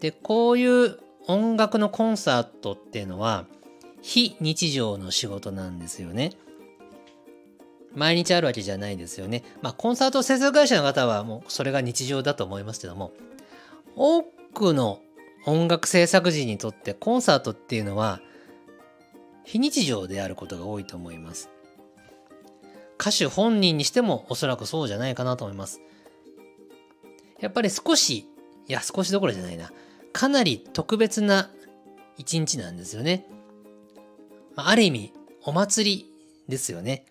[0.00, 3.46] で、こういう音楽のコンサートっていうのは、
[4.02, 6.32] 非日常の仕事なんですよね。
[7.94, 9.42] 毎日あるわけじゃないですよね。
[9.62, 13.12] まあ、コンサート制作会社の方はもうそれが日常だと思いますけども、
[13.96, 15.00] 多くの
[15.48, 18.20] 音楽制作時にとってコンサートっていうのは
[19.44, 21.50] 非日常であることが多いと思います。
[23.00, 25.80] 歌手本人にしてもおそらくそうじゃないかなと思います。
[27.40, 28.26] やっぱり少し、
[28.66, 29.72] いや少しどころじゃないな、
[30.12, 31.50] かなり特別な
[32.18, 33.26] 一日なんですよね。
[34.56, 35.12] ある意味、
[35.44, 36.12] お祭り
[36.48, 37.06] ですよね。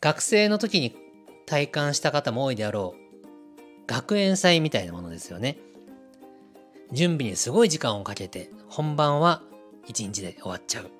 [0.00, 0.96] 学生の時に
[1.44, 5.58] 体感した方も多いであろう学園祭みたいなものですよね。
[6.92, 9.42] 準備にすごい時間をかけて本番は
[9.88, 10.90] 1日で終わっちゃう。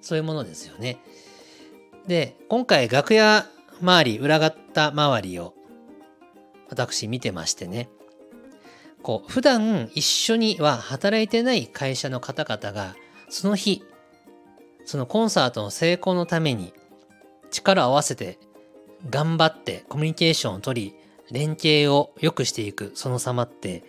[0.00, 0.98] そういうものですよね。
[2.06, 3.46] で、今回楽屋
[3.80, 5.54] 周り、裏方周りを
[6.68, 7.88] 私見てましてね。
[9.02, 12.94] こう、普段一緒には働いてない会社の方々が、
[13.28, 13.82] その日、
[14.84, 16.72] そのコンサートの成功のために
[17.50, 18.38] 力を合わせて
[19.08, 20.94] 頑張ってコミュニケーションを取り、
[21.30, 23.84] 連携を良くしていくその様って、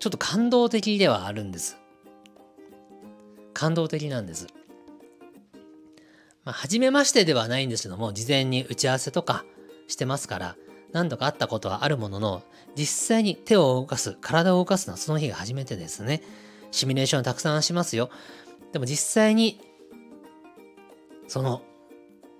[0.00, 1.76] ちょっと感動的ではあるんです。
[3.52, 4.46] 感動的なんです。
[6.44, 9.44] まあ、初めましてではないんですけども、事前に打ち合わせとか
[9.88, 10.56] してますから、
[10.92, 12.42] 何度か会ったことはあるものの、
[12.74, 16.22] 実際に手を動かす、体を動かすのはその日が初めてですね。
[16.70, 18.10] シミュレーションたくさんしますよ。
[18.72, 19.60] でも実際に、
[21.28, 21.62] その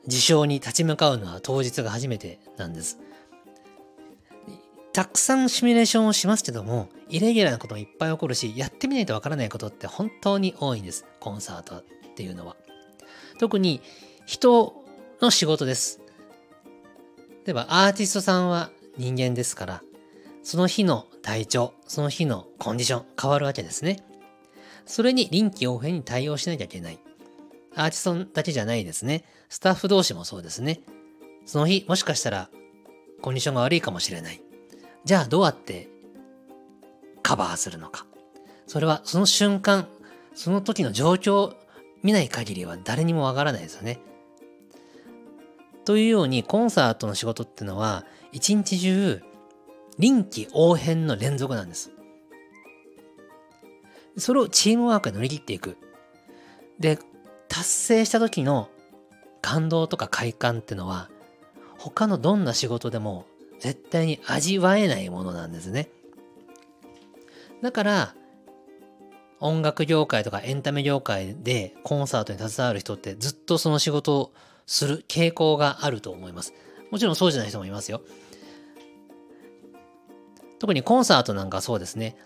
[0.07, 2.99] 事象に立ち向かうのは当日が初めてなんです。
[4.93, 11.07] たくさんシミュレーションをしますけども、イレギュラーなこともいっぱい起こるし、やってみないとわからないことって本当に多いんです。
[11.21, 11.85] コンサートっ
[12.17, 12.57] ていうのは。
[13.39, 13.81] 特に
[14.27, 14.75] 人
[15.21, 16.01] の仕事です。
[17.47, 19.83] 例えばアーティストさんは人間ですから、
[20.43, 24.03] その日の体調、その日のコンディション変わるわけですね。
[24.87, 26.99] それに臨機応変に対応しなきゃいけない。
[27.77, 29.25] アーティストだけじゃないですね。
[29.49, 30.81] スタッフ同士もそうですね。
[31.47, 32.51] その日、もしかしたら
[33.23, 34.41] コンディションが悪いかもしれない。
[35.05, 35.89] じゃあどうやって
[37.23, 38.07] カバーするのか。
[38.67, 39.89] それはその瞬間、
[40.35, 41.55] その時の状況を
[42.03, 44.01] 見ない限りは誰にもわからないですよね。
[45.85, 49.23] というようにコンサートの仕事ってのは一日中
[49.99, 51.91] 臨機応変の連続なんです。
[54.17, 55.77] それをチームワークで乗り切っていく。
[56.79, 56.99] で、
[57.49, 58.71] 達成した時の
[59.43, 61.11] 感動とか快感ってのは
[61.79, 63.27] 他のどんな仕事でも
[63.61, 65.91] 絶対に味わえないものなんですね。
[67.63, 68.15] だから、
[69.39, 74.33] 音楽業界とかエンタメ業界でコンサートに携わる人ってずっとその仕事を
[74.67, 76.53] する傾向があると思います。
[76.91, 78.03] もちろんそうじゃない人もいますよ。
[80.59, 82.17] 特にコンサートなんかそうですね。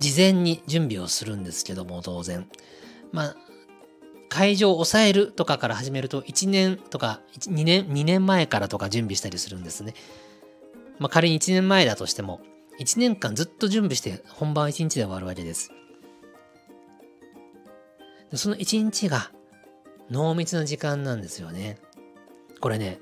[0.00, 2.48] 事前に準備をするんですけども、当然。
[3.12, 3.36] まあ、
[4.30, 9.94] 会場を抑えるとかから始めると1年とか2年、2年前からとか準備したりするんですね。
[10.98, 12.40] まあ仮に1年前だとしても、
[12.78, 15.72] 1年間ずっと準備して本番1日で終わるわけです。
[18.34, 19.32] その1日が
[20.10, 21.78] 濃密な時間なんですよね。
[22.60, 23.00] これね、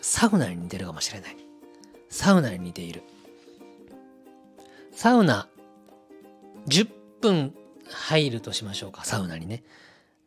[0.00, 1.36] サウナに似てるかもしれない。
[2.08, 3.02] サウナに似ている。
[4.92, 5.46] サウナ、
[6.68, 6.88] 10
[7.20, 7.54] 分
[7.86, 9.62] 入るとしましょうか、サウナにね。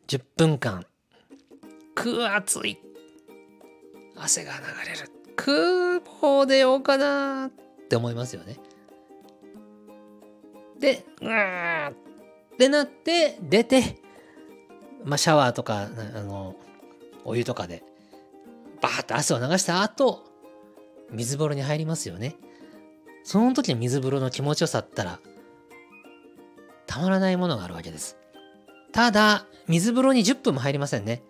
[0.06, 0.84] 10分間、
[1.94, 2.78] くわ暑い。
[4.16, 5.10] 汗が流れる。
[5.36, 7.50] くー、もう出ようかなっ
[7.88, 8.58] て思いますよね。
[10.78, 11.94] で、うーっ
[12.58, 13.98] てなって、出て、
[15.04, 16.56] まあ、シャワーとか、あの、
[17.24, 17.82] お湯とかで、
[18.80, 20.24] バーッと汗を流した後、
[21.10, 22.36] 水風呂に入りますよね。
[23.22, 25.18] その時の水風呂の気持ちよさったら、
[26.86, 28.18] たまらないものがあるわけです。
[28.94, 31.24] ただ、水風呂に10分も入りませんね。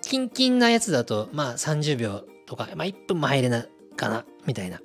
[0.00, 4.80] キンキンなやつだと、まあ30秒とか、まあ1分も入れないかな、みたいな。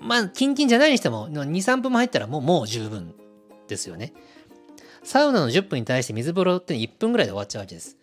[0.00, 3.14] まあ、キンキンじゃないにしても、2、3分も入ったらもう、もう十分
[3.68, 4.12] ですよね。
[5.04, 7.96] サウナの10分に対して水風呂って1分ぐらいで終わっちゃうわけです。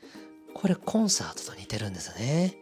[0.54, 2.56] これコンサートと似てるんですよね。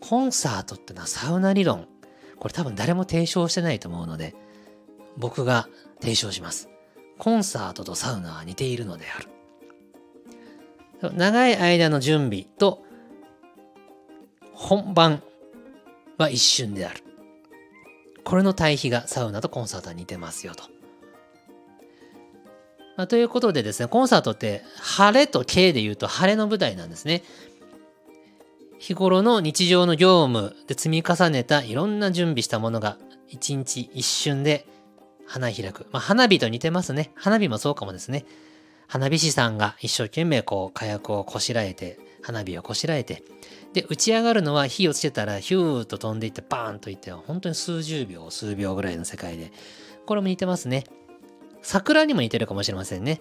[0.00, 1.86] コンサートってのはサウナ理論。
[2.38, 4.34] これ多分誰も提唱してないと思うので、
[5.18, 5.68] 僕が
[6.00, 6.70] 提唱します。
[7.18, 9.28] コンサートとサウナは似ているのである。
[11.14, 12.84] 長い間の準備と
[14.52, 15.22] 本番
[16.16, 17.02] は一瞬である。
[18.24, 20.64] これの対比がサウナとコンサートは似てますよと。
[22.96, 27.22] まあ、ということでですね、コンサートって晴れと景で言うと晴れの舞台なんですね。
[28.78, 32.96] 日頃の日常の業務で積み重ねたいろんな準備したものが
[33.28, 34.66] 一日一瞬で
[35.28, 35.86] 花開く。
[35.92, 37.12] まあ、花火と似てますね。
[37.14, 38.24] 花火もそうかもですね。
[38.88, 43.22] 花火師さんが一生懸命こう火薬をこしらえて、花火をこしらえて、
[43.74, 49.52] で、打ち上がるのは火をつけたらヒューッと飛んでいってバーンといって、本当に数十秒、数秒ぐらいの世界で。
[50.06, 50.84] これも似てますね。
[51.60, 53.20] 桜にも似てるかもしれませんね。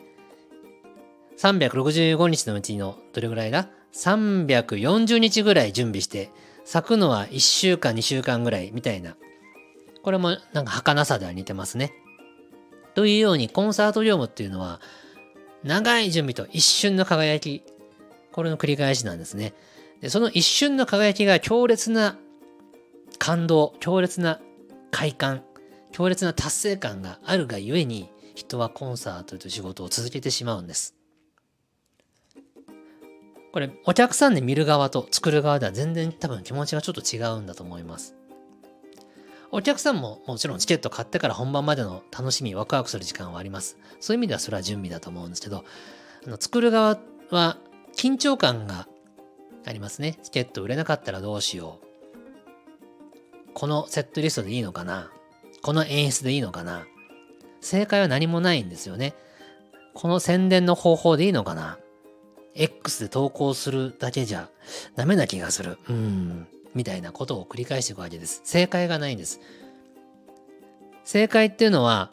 [1.37, 6.31] 365日のうちのどれぐらいだ ?340 日ぐらい準備して、
[6.63, 9.17] 咲くのは1週間、2週間ぐらいみたいな
[10.07, 11.91] これもなんか儚さでは似てますね。
[12.95, 14.79] というようにコンサート業務っていうのは
[15.65, 17.61] 長い準備と一瞬の輝き、
[18.31, 19.53] これの繰り返しなんですね。
[19.99, 22.17] でその一瞬の輝きが強烈な
[23.19, 24.39] 感動、強烈な
[24.91, 25.43] 快感、
[25.91, 30.95] 強烈な達成感があるがゆえに人はコンサートという仕事を続けてしまうんです。
[33.51, 38.16] これお客さんで見る側と作る側では全然多分気持ちがちょっと違うんだと思います。
[39.51, 43.77] お客さんももちろんチケット買ってから本番までの楽しみ、ワクワクする時間はあります。
[43.99, 45.63] そういう意味ではそれは準備だと思うんですけど、
[46.25, 47.57] あの作る側は
[47.95, 48.87] 緊張感が
[49.65, 50.19] ありますね。
[50.23, 51.87] チケット売れなかったらどうしよう。
[53.53, 55.09] このセットリストでいいのかな
[55.63, 56.85] この演出でいいのかな
[57.59, 59.15] 正解は何もないんですよね。
[59.95, 61.79] この宣伝の方法でいいのかな
[62.53, 64.49] X で投稿するだけじゃ
[64.95, 65.79] ダメな気がする。
[65.89, 66.47] うん。
[66.75, 68.41] みたいなことを繰り返していくわけです。
[68.43, 69.39] 正解がないんです。
[71.03, 72.11] 正解っていうのは、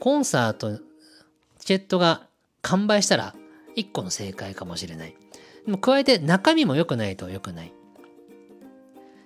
[0.00, 0.78] コンサート、
[1.58, 2.26] チケットが
[2.60, 3.34] 完売したら
[3.76, 5.14] 一個の正解かもしれない。
[5.64, 7.72] でも加えて中身も良くないと良くない。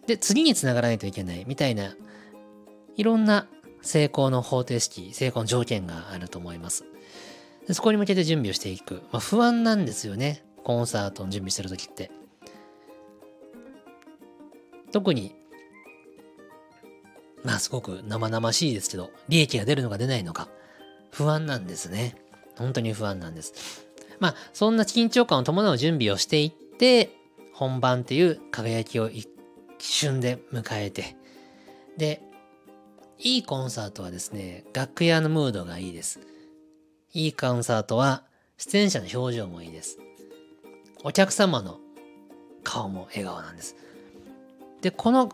[0.07, 1.97] で、次につながらないといけないみたいな、
[2.97, 3.49] いろんな
[3.83, 6.85] 成功の方程式、成功の条件があると思います。
[7.67, 9.03] でそこに向けて準備をしていく。
[9.13, 10.45] まあ、不安なんですよね。
[10.63, 12.11] コンサートの準備してる時って。
[14.97, 15.35] 特に、
[17.45, 20.49] まあすごく生々しいですけど、利益が出るのか出ないのか、
[21.11, 22.17] 不安なんですね。
[22.57, 23.53] 本当に不安なんです。
[24.21, 27.11] まあ、そんな緊張感を伴う準備をしていって、
[27.53, 29.29] 本番っていう輝きを一
[29.79, 31.15] 瞬で迎えて、
[31.99, 32.23] で、
[33.19, 36.21] いいコンサートはですね、楽屋のムードがいいです。
[37.13, 38.25] いいコンサートは
[38.57, 39.99] 出演者の表情もいいです。
[41.05, 41.81] お客様の
[42.65, 43.77] 顔も笑顔なんです。
[44.87, 45.33] で、この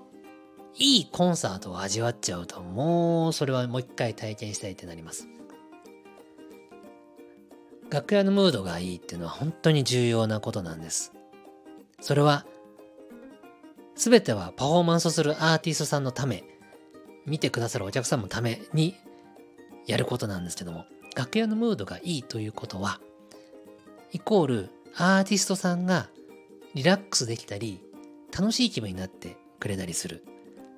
[0.79, 5.29] いいコンサートを味わっちゃうと、もうそれはもう一回体験したいってなります。
[7.91, 11.13] 楽屋のムードがいいっていうのは本当に重要なことなんです。
[12.01, 12.47] それは、
[13.95, 16.45] すべてはパフォーマンスをするアーティストさんのため、
[17.27, 18.97] 見てくださるお客さんのために
[19.87, 23.03] やることなんですけども、楽屋のムードがいいということは、
[24.13, 26.09] イコールアーティストさんが
[26.73, 27.83] リラックスできたり、
[28.35, 30.25] 楽しい気分になってくれたりする。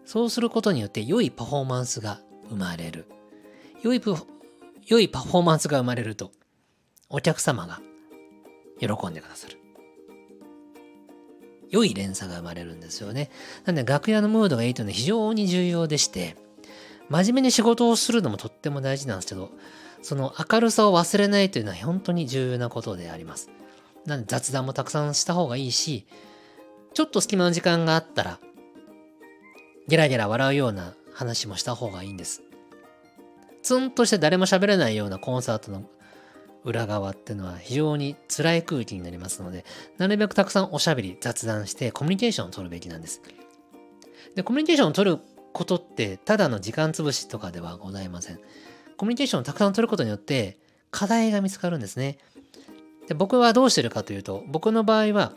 [0.05, 2.21] そうすることによって良いパフォーマンスが
[2.51, 3.07] 生まれる。
[3.83, 4.03] 良い
[4.87, 6.31] 良いパフォーマンスが生まれると、
[7.09, 7.81] お客様が
[8.79, 9.57] 喜んでくださる。
[11.71, 13.31] 良い連鎖が生まれるんですよね。
[13.65, 16.37] なんで楽屋のムードがいいというのは非常に重要でして、
[17.09, 19.51] 真面目に仕事をするのもとっても大事なんですけど、
[20.03, 23.51] その明るさを忘れないというのは本当に重要なことであります。
[24.05, 26.07] なんで雑談もたくさんした方がいいし、
[26.93, 28.39] ちょっと隙間の時間があったら、
[29.87, 32.43] ゲラゲラ笑うような話もした方がいいんです。
[33.63, 35.85] ツンとして誰も喋れないようなコンサートの
[36.65, 39.65] 裏側ってのは非常に辛い空気になりますので、
[39.99, 43.21] なるべくたくさんおしゃべり、雑談してコミュニケーションを取るべきなんです。
[44.35, 45.19] で、コミュニケーションを取る
[45.53, 48.41] ことって、ただの時間潰しとかではございません。
[48.97, 50.59] コミュニケーションをたくさん取ることによって、
[50.91, 52.19] 課題が見つかるんですね。
[53.07, 55.35] で僕はどうしてるかというと、僕の場合は、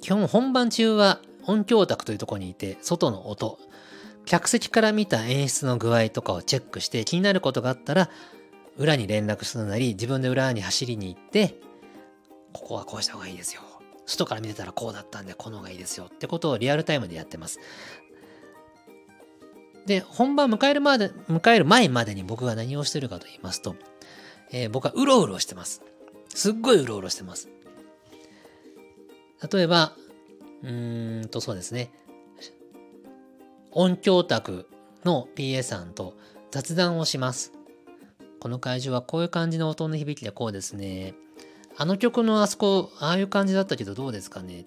[0.00, 3.58] 基本本番中は音響卓というところにいて、外の音、
[4.26, 8.10] 客席から見た演出の具合とかをチェックして気になることがあったら
[8.76, 11.60] 裏に連絡するなり、自分で裏に走りに行って、
[12.52, 13.62] ここはこうした方がいいですよ。
[14.04, 16.06] 外から見てたらこうだったんで、この方がいいですよ。
[16.12, 17.60] ってことをリアルタイムでやってます。
[19.86, 23.74] で、本番迎えるまで、迎える前までに僕が何をしてるかと言いますと、
[24.52, 25.82] えー、僕はうろうろしてます。
[26.34, 27.48] すっごいうろうろしてます。
[29.50, 29.96] 例えば、
[30.62, 31.90] うーんとそうですね。
[33.70, 34.66] 音響卓
[35.04, 36.14] の PA さんと
[36.50, 37.52] 雑談をします。
[38.40, 41.14] この会場はこういう感じの音の響きでこうですね。
[41.76, 44.66] あの曲のあそこ、ああいう感じだったけどどうですかね。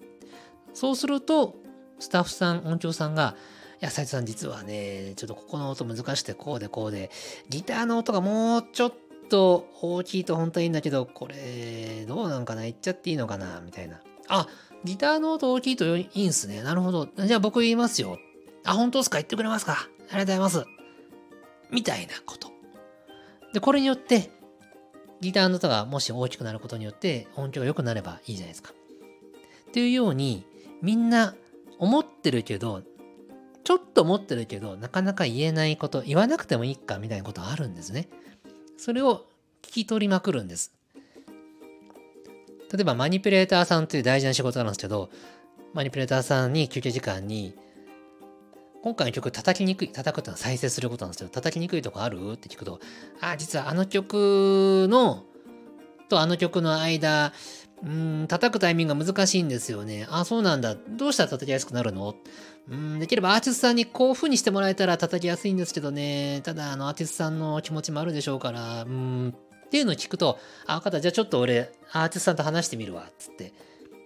[0.72, 1.56] そうすると、
[1.98, 3.36] スタッフさん、音響さんが、
[3.80, 7.10] いや、斉藤さん実はね、ちょっとここの音難しくてこうでこうで、
[7.48, 8.92] ギターの音がもうちょっ
[9.28, 14.00] と大きいと本当にいいんだけど、これ、どうなんかな言っちゃっていいのかなみたいな。
[14.28, 14.46] あ、
[14.84, 16.62] ギターの音大きいといいんすね。
[16.62, 17.08] なるほど。
[17.16, 18.18] じゃあ僕言いますよ。
[18.64, 19.18] あ、本当ですか？
[19.18, 19.72] 言ってくれますか？
[19.72, 20.64] ありがとうございます。
[21.70, 22.50] みたいなこと。
[23.52, 24.30] で、これによって、
[25.20, 28.72] ギターの音がもし大きくなることによって音響が良くなればいいじゃないですか。
[29.68, 30.44] っていうように、
[30.82, 31.34] みんな
[31.78, 32.82] 思ってるけど、
[33.64, 38.08] ちょっと思ってるけど、なかなか言えないこと、言わなくてもいいかみたいなことあるんですね。
[38.76, 39.26] それを
[39.62, 40.72] 聞き取りまくるんです。
[42.72, 45.10] 例えばマニピュレーターさんという大事な仕事なんですけど、
[45.74, 47.54] マニピュレーターさんに休憩時間に
[48.82, 52.32] 今回の曲叩きにくい、叩くってのは再生することなんですけど、叩きにくいとこある？
[52.32, 52.80] って聞くと、
[53.20, 55.24] あ、実はあの曲の、
[56.08, 57.32] とあの曲の間、
[57.84, 60.06] うん、叩くタイミングが難しいんですよね。
[60.10, 60.74] あ、そうなんだ。
[60.74, 62.14] どうしたら叩きやすくなるの？
[62.68, 66.40] うん、できればアーティストさんにこういう風にしてもらえたら叩きやすいんですけどね。
[66.42, 69.34] ただ、あの、アーティストさんの気持ちもあるでしょうから、うん、
[69.72, 71.00] っていうのを聞くと、あ、分かった。
[71.00, 73.08] じゃあちょっと俺、アーティストさんと話してみるわ。
[73.18, 73.54] つって。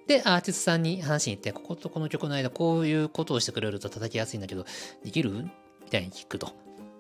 [0.07, 4.65] で、アーティストさんに話しに行って、こことこの曲の間、こういうことをしてくれると叩きやすいんだけど、
[5.03, 5.33] できる？
[5.33, 5.51] み
[5.91, 6.53] たいに聞くと。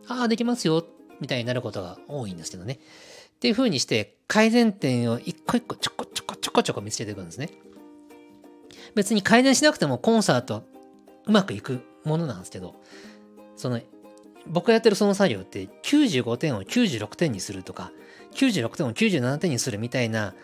[0.08, 0.84] ああ、できますよ。
[1.20, 2.80] みたいになることが多いんですけどね。
[3.36, 7.50] っていう風にして、改善点を一個一個ちょこちょこちょこちょこ見つけていくんですね。
[8.96, 10.64] 別に改善しなくてもコンサート
[11.26, 12.74] うまくいくものなんですけど、
[13.54, 13.80] その、
[14.48, 17.92] 僕がやってるその作業って95点を96点にするとか、
[18.34, 20.34] 96点を97点にするみたいな、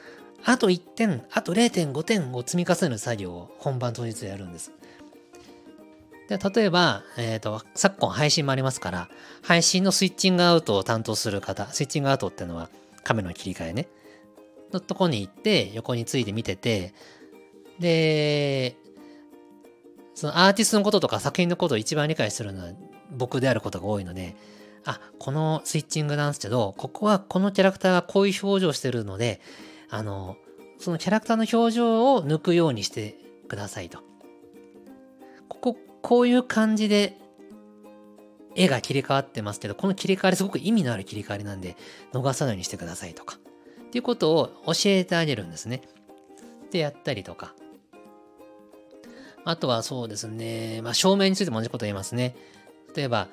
[0.45, 4.73] あと1点、あと0.5点を積み重ねる作業を本番当日やるんです。
[6.29, 9.09] で例えば、えっ、ー、と、昨今配信もありますから、
[9.43, 12.71] 配信のスイッチングアウトを担当する方、スイッチングアウトっていうのは
[13.05, 13.89] カメラの切り替えね、
[14.73, 16.95] のとこに行って、横について見てて、
[17.79, 18.77] で、
[20.15, 22.73] そのアーティストのこととか作品のことを一番理解するのは
[23.13, 24.37] 僕であることが多いので、
[24.85, 29.41] あ、このスイッチングなんですけど、ここはこのキャラクターがこういう表情してるので、
[29.91, 30.37] あの、
[30.79, 33.17] そのキャラクターの表情を抜くようにして
[33.49, 34.01] くださいと。
[35.49, 37.17] ここ、こういう感じで
[38.57, 41.77] 絵が切り替わってますけど、この切り替わりすごく意味のある切り替わりなんで、
[42.13, 43.39] 逃さないようにしてくださいとか。
[43.87, 45.83] っていうことを教えてあげるんですね。
[46.71, 47.55] で、やったりとか。
[49.45, 52.37] あとはそうですね、まあ、照明についても同じこと言いますね。
[52.95, 53.29] 例えば、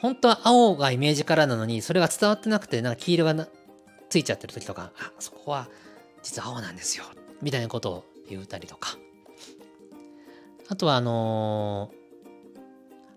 [0.00, 3.48] 本当は青がイメージカラーなのに、それが伝わってなくて、なんか黄色が
[4.08, 5.68] ついちゃってる時とか、あ、そこは
[6.22, 7.04] 実は青なんですよ。
[7.42, 8.98] みたいなことを言ったりとか。
[10.68, 11.96] あとは、あのー、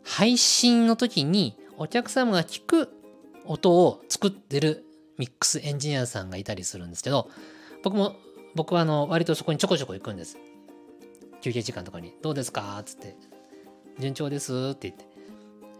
[0.04, 2.90] 配信の時にお客様が聞く
[3.46, 4.86] 音を作ってる
[5.18, 7.30] ミックスエンジニアさんがいたりするんですけど、
[7.84, 8.16] 僕も、
[8.56, 10.38] 僕はあの、割とそこにちょこちょこ行くんです。
[11.42, 12.82] 休憩時間とかに、どうですか？
[12.86, 13.16] つって、
[14.00, 14.54] 順調です？
[14.74, 15.06] って言って、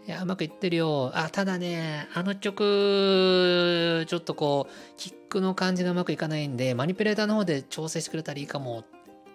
[0.06, 1.12] いや、うまくいってるよ。
[1.14, 8.84] あ、ただね、あの曲、ちょっとこう、キックの感じがうまくいかないんで、マニピュレーターの方で調整してくれたらいいかも。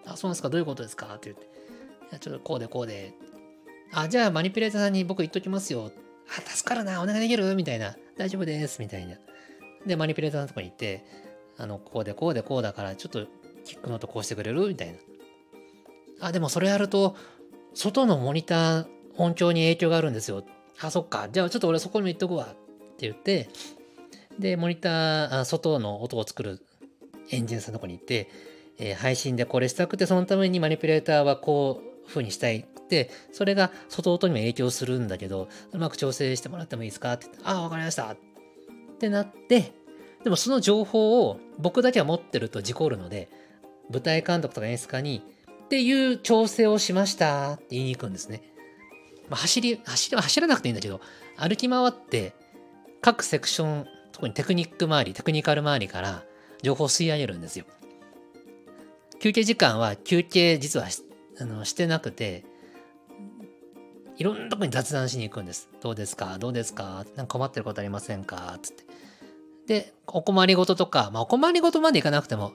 [0.06, 0.50] あ、そうなんですか？
[0.50, 1.08] どういうことですか？
[1.16, 1.44] って言って。
[1.44, 1.48] い
[2.12, 3.14] や、ちょっとこうでこうで。
[3.94, 5.92] あ、じゃあマニピュレーターさんに僕言っときますよ。
[6.28, 7.56] あ、助かるな、お願いできる？
[7.56, 7.96] みたいな。
[8.18, 8.82] 大丈夫です。
[8.82, 9.16] みたいな。
[9.86, 11.06] で、マニピュレーターのとこに行って、
[11.58, 13.26] あの、こうでこうでこうだから、ちょっと
[13.64, 14.68] キックの音こうしてくれる？
[14.68, 14.98] みたいな。
[16.22, 17.16] あ、でもそれやると、
[17.74, 18.88] 外のモニター
[19.18, 20.44] 音響に影響があるんですよ。
[20.82, 21.30] あ、そっか。
[21.32, 22.46] じゃあちょっと俺そこにも行っとくわ。
[22.46, 22.48] っ
[22.98, 23.50] て言って、
[24.40, 26.62] で、モニター、外の音を作る
[27.30, 28.30] エンジンさんのとこに行って、
[28.78, 37.14] えー、配信でこれしたくて、そのためにマニピュレーターはこう風にしたいって、それが外音にも影響するんだけど、うまく調整してもらってもいいですか？
[37.14, 38.12] って言って、ああ、わかりました。
[38.12, 38.18] っ
[39.00, 39.74] てなって、
[40.24, 43.30] でもその情報を僕だけは持ってると事故るので、
[43.90, 45.22] 舞台監督とか演出家に、
[45.66, 48.44] っていう調整をしましたって言いに行くんですね。
[49.30, 51.02] まあ、走り、走りは走らなくていいんだけど、
[51.38, 52.34] 歩き回って、
[53.02, 56.24] 各セクション、特にテクニック周り、テクニカル周りから
[56.62, 57.66] 情報を吸い上げるんですよ。
[59.20, 60.88] 休憩時間は休憩実は
[61.40, 62.46] あのしてなくて、
[64.18, 65.70] いろんなとこに雑談しに行くんです。
[65.82, 66.38] どうですか？
[66.40, 67.06] どうですか？
[67.16, 68.58] なんか困ってることありませんか？
[68.62, 68.86] つって。
[69.68, 72.54] で、お困りごととか、まあお困りごとまでいかなくても、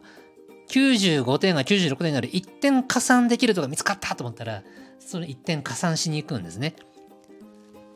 [0.71, 4.63] 95点が96点になる1点加算できるとか見つかったと思ったら、
[5.11, 6.77] その1点加算しに行くんですね。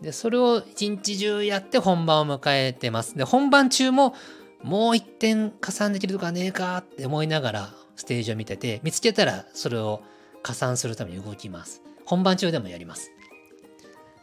[0.02, 3.16] で、それを一日中やって本番を迎えてます。
[3.16, 4.14] で、本番中も
[4.62, 10.02] もう1点加算できるとかねえかって思いながらステージを見てて、見つけたらそれを
[10.42, 11.82] 加算するために動きます。
[12.04, 13.12] 本番中でもやります。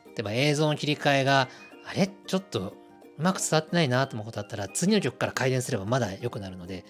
[0.07, 1.47] 例えば映像の切り替えが、
[1.85, 2.09] あれ？
[2.27, 2.75] ちょっと
[3.17, 6.83] うまく伝わってないなと思うことあったら、次の曲から改善すればまだ良くなるので、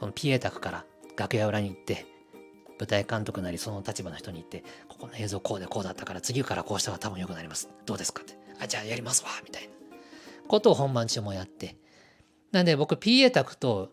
[0.00, 0.84] この PA 宅から
[1.16, 2.06] 楽屋裏に行って、
[2.78, 7.68] 舞台監督なりその立場の人に言って、ここの映像こうでこうだったから次からこうしたら多分良くなります。
[7.86, 8.36] どうですかって。
[8.60, 9.68] あ、じゃあやりますわみたいな
[10.48, 11.76] ことを本番中もやって。
[12.52, 13.90] なんで僕 PA 宅と、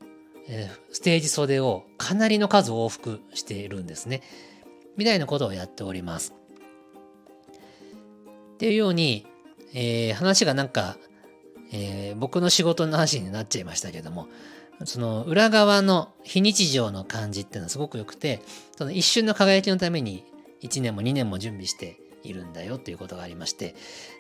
[0.47, 4.21] えー、ステージ袖をかなりの数往復しているんですね。
[4.97, 6.33] みたいなことをやっております。
[8.53, 9.25] っていうように、
[9.73, 10.97] えー、話がなんか、
[11.71, 14.27] えー、僕の仕事の話になっちゃいましたけども、
[14.85, 18.41] その裏側の非日常の感じっていうのはすごく良くて、
[18.77, 20.25] その一瞬の輝きのために
[20.61, 23.75] 1年も2年も準備しているんだよっていうことがありまして、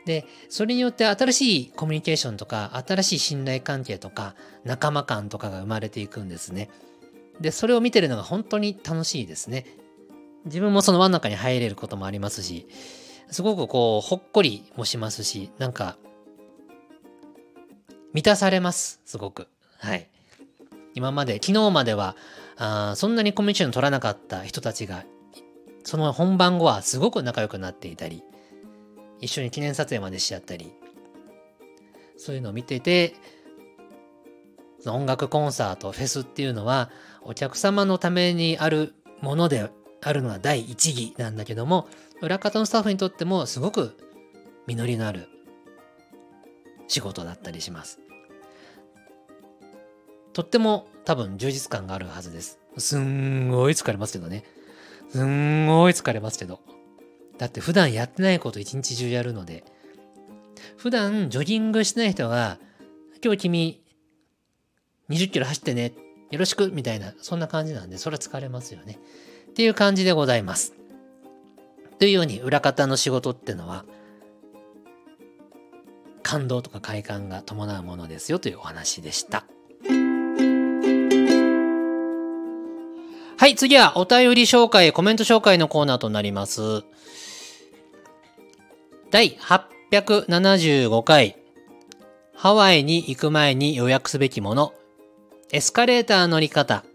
[0.05, 6.69] で、それによって新しいコミュニケーションとか、新しい信頼関係とか、仲間感とかが生まれていくんですね。
[7.39, 9.65] で、それを見てるのが本当に楽しいですね。
[10.45, 12.67] 自分もその輪の中に入れることもありますし、
[13.29, 15.97] すごくこう、ほっこりもしますし、なんか、
[18.13, 19.47] 満たされます、すごく。
[19.77, 20.10] はい。
[20.93, 22.15] 今まで、昨日までは、
[22.57, 25.05] あそんなにコミュニケーション取らなかった人たちが、
[25.83, 28.23] その本番後はすごく仲良くなっていたり、
[29.19, 30.71] 一緒に記念撮影までしちゃったり、
[32.17, 33.15] そういうのを見てて、
[34.85, 36.89] 音楽コンサート、フェスっていうのは、
[37.23, 39.69] お客様のためにあるもので
[40.01, 41.87] あるのは第一義なんだけども、
[42.21, 43.97] 裏方のスタッフにとってもすごく
[44.67, 45.29] 実りのある
[46.87, 47.99] 仕事だったりします。
[50.33, 52.59] とっても多分充実感があるはずです。
[52.77, 54.43] すんごい疲れますけどね。
[55.09, 56.59] すんごい疲れますけど。
[57.37, 59.63] だって普段やってないこと一日中やるので、
[60.77, 62.59] 普段ジョギングしてない人が、
[63.23, 63.81] 今日君
[65.09, 65.93] 20キロ走ってね、
[66.31, 68.99] よろしくみたいな、そんな感じなんで、それは疲れますよね。
[69.49, 70.73] っていう感じでございます。
[71.99, 73.85] というように、裏方の仕事ってのは、
[76.23, 79.45] 感動とか快感が伴うものですよというお話でした。
[83.41, 86.83] はい、次はお便り紹介、コメント紹介のコーナーとなります。
[89.09, 91.37] 第875回、
[92.35, 94.75] ハワイに行く前に予約すべきもの、
[95.51, 96.85] エスカレーター乗り方。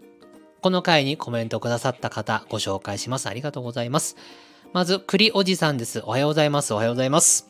[0.61, 3.27] この回にコメントくださった方、ご紹介します。
[3.27, 4.15] ありがとうございます。
[4.71, 6.01] まず、栗おじさんです。
[6.05, 6.73] おはようございます。
[6.73, 7.49] おはようございます。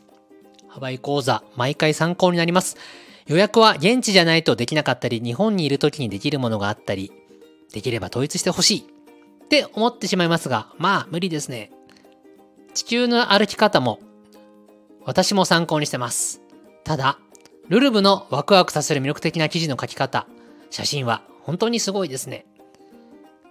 [0.67, 2.77] ハワイ講座、毎回参考になります。
[3.27, 7.11] 予約は現地じゃないとできなかったり、日本にいる時にできるものがあったり、
[7.73, 8.79] できれば統一してほしい
[9.45, 11.71] って思ってしまいますが、まあ無理ですね。
[12.73, 13.99] 地球の歩き方も
[15.05, 16.41] 私も参考にしてます。
[16.83, 17.19] ただ、
[17.69, 20.27] ルルブのワクワクさせる魅力的な記事の書き方、
[20.69, 22.45] 写真は本当にすごいですね。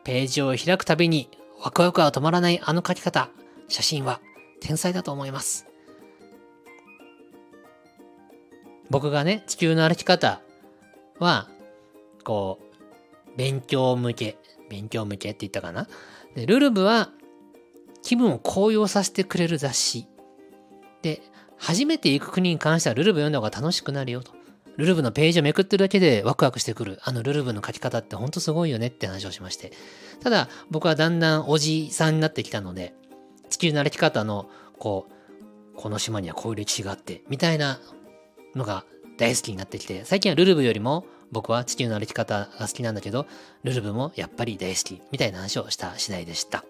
[0.05, 1.31] ページを開くたびに
[1.63, 3.31] ワクワクが止まらないあの書き方、
[3.69, 4.21] 写真は
[4.61, 5.67] 天才だと思います。
[8.91, 10.41] 僕がね、地球の歩き方
[11.19, 11.49] は、
[12.23, 12.66] こう、
[13.37, 15.89] 勉強向け、勉強向けって言ったかな？
[16.35, 17.11] で、ルルブは
[18.03, 20.07] 気分を高揚させてくれる雑誌。
[21.03, 21.23] で、
[21.57, 24.33] 初めて行く国に関してはルルブ読んだ方が楽しくなるよと。
[24.77, 26.99] ルルブのページをめくってるだけでワクワクしてくる。
[27.03, 29.73] あのルルブの書き方ってほんとすごいよねって話をしまして。
[30.21, 32.95] ただ、僕はだんだんおじさんになってきたので、
[33.49, 37.81] 地球の歩き方の、こう、この島にはこういう歴史があって、みたいな
[38.55, 38.85] のが
[39.17, 43.27] 大好きになってきて、最近はルルブよりも僕は地球の歩き方が好きなんだけど、
[43.65, 46.65] ルルブもやっぱり大好きみたいな話をした次第でした。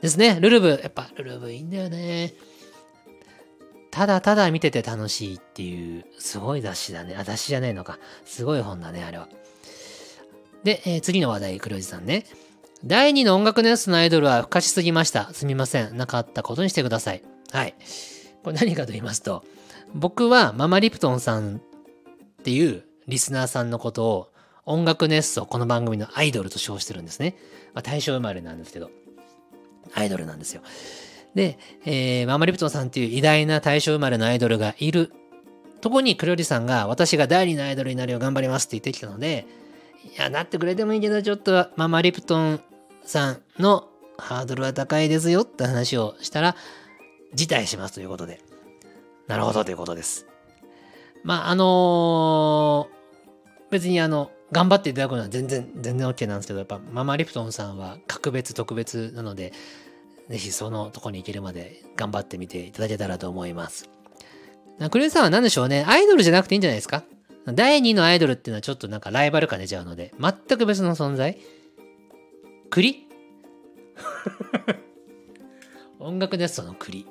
[0.00, 0.38] ですね。
[0.40, 2.34] ルルブ、やっぱルルブいいんだよね。
[3.90, 7.16] ただただ見てて楽しいっていう、すごい雑誌だね。
[7.16, 7.98] あ、雑誌じゃねえのか。
[8.24, 9.28] すごい本だね、あれは。
[10.64, 12.24] で、えー、次の話題、黒字さんね。
[12.84, 15.32] 第2の音楽ネスのアイドルは不可しすぎました。
[15.32, 15.96] すみません。
[15.96, 17.22] なかったことにしてください。
[17.50, 17.74] はい。
[18.44, 19.44] これ何かと言いますと、
[19.94, 21.60] 僕はママリプトンさんっ
[22.44, 24.32] ていうリスナーさんのことを
[24.66, 27.36] 音楽熱奏、この番組のアイドルと称してるんですね。
[27.72, 28.90] まあ、大正生まれなんですけど、
[29.94, 30.60] アイドルなんですよ。
[31.34, 35.10] で、えー、ママリプトンさんっていう偉大な大正生まれのアイドルがいる
[35.80, 39.46] とこにクロリさんが私が第二のアイドルになるよう頑張りますって言ってきたので、
[40.14, 42.60] いや、なってくれてもいいけど、ちょっとママリプトン
[43.04, 43.88] さんの
[44.18, 46.56] ハードルは高いですよって話をしたら、
[47.32, 48.42] 辞退しますということで。
[49.28, 50.26] なるほどということです。
[51.24, 52.97] まあ、あのー
[53.70, 59.52] 別にあの、頑張っていただくのは全然、全然 OK なんですけど、やっぱママリプトンさんは格別特別なので、
[60.28, 63.88] ぜひそのとこに行けるまで頑張ってみていただけたらと思います。
[64.90, 65.84] クレイさんは何でしょうね。
[65.86, 67.02] アイドルじゃなくていいんじゃないですか？
[67.46, 71.38] 第2のアイドルっていうのはちょっとなんかライバル感出ちゃうので、全く別の存在？
[72.70, 73.06] 栗？
[75.98, 77.00] 音楽です、その栗。
[77.00, 77.08] いや、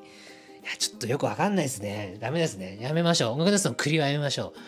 [0.77, 2.17] ちょっとよくわかんないですね。
[2.19, 2.77] ダメですね。
[2.81, 3.31] やめましょう。
[3.33, 4.59] 音楽ですの栗はやめましょう。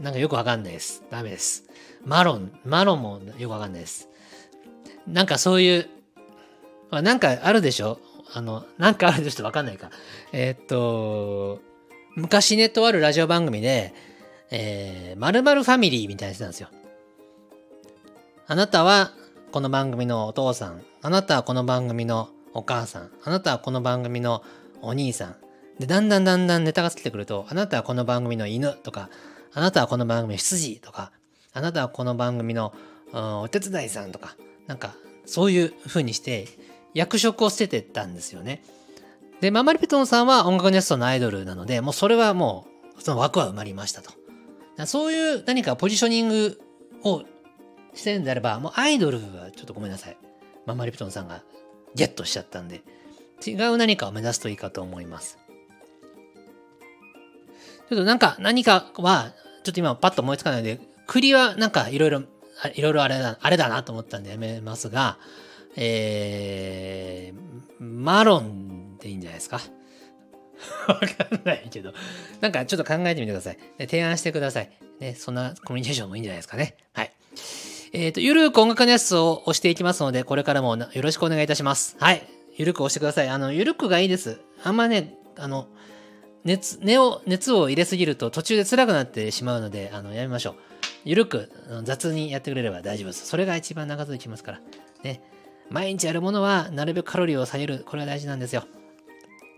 [0.00, 1.02] なんかよくわかんないです。
[1.10, 1.64] ダメです。
[2.04, 4.08] マロン、マロンもよくわかんないです。
[5.06, 5.88] なんかそういう、
[6.90, 7.98] なんかあるでしょ？
[8.32, 9.90] あの、なんかあるでしょわかんないか。
[10.32, 11.60] えー、っと、
[12.14, 13.94] 昔ね、とあるラジオ番組で、
[14.50, 16.68] えー、〇〇ファミリーみたいな人なんですよ。
[18.46, 19.12] あなたは
[19.52, 20.82] この番組のお父さん。
[21.02, 23.10] あなたはこの番組のお母さん。
[23.24, 24.42] あなたはこの番組の
[24.80, 25.36] お兄さん。
[25.78, 29.10] で、だんだんだんだんネタがつけてくると、あなたはこの番組の犬とか、
[29.54, 31.12] あなたはこの番組の羊とか、
[31.52, 32.72] あなたはこの番組の
[33.12, 34.36] お手伝いさんとか、
[34.66, 34.94] なんか
[35.26, 36.46] そういう風にして
[36.94, 38.62] 役職を捨ててったんですよね。
[39.40, 42.66] で、ママリペトンさんは音楽ネストのアイドルなので、もうそれはも
[42.98, 44.12] うその枠は埋まりましたと。
[44.86, 46.60] そういう何かポジショニング
[47.02, 47.24] を
[47.94, 50.16] してるんであれば、もうアイドルはちょっとごめんなさい。
[50.66, 51.42] ママリプトンさんが
[51.94, 52.82] ゲットしちゃったんで、
[53.46, 55.38] 違う何かを目指すといいかと思います。
[57.88, 59.32] ちょっとなんか何かは、
[59.64, 62.22] ちょっと今パッと思いつかないので、栗はなんかいろいろ、
[62.74, 65.18] いろいろあれだ、あれだなと思ったんでやめますが、
[65.76, 69.60] えー、マロンでいいんじゃないですか？
[70.88, 71.04] わか
[71.36, 71.92] んないけど。
[72.40, 73.58] なんかちょっと考えてみてください。
[73.78, 74.70] で提案してください。
[74.98, 76.76] ね、そんなコミュニケーションもいいんじゃないですかね。
[76.92, 77.12] はい。
[77.92, 81.96] えっ、ー、と、ゆるく音楽熱を押していきますので、これからもよろしくお願いいたします。
[82.00, 82.26] はい。
[82.56, 83.28] ゆるく押してください。
[83.28, 84.40] あの、ゆるくがいいです。
[84.64, 85.68] あんまね、あの、
[86.44, 90.54] 熱、熱を、熱を入れすぎると途中で辛くなってしまうので、あの、やめましょう。
[91.04, 91.50] ゆるく、
[91.84, 93.26] 雑にやってくれれば大丈夫です。
[93.26, 94.60] それが一番長続きますから。
[95.02, 95.22] ね。
[95.70, 97.84] 毎日やるものは、なるべくカロリーを下げる。
[97.86, 98.64] これは大事なんですよ。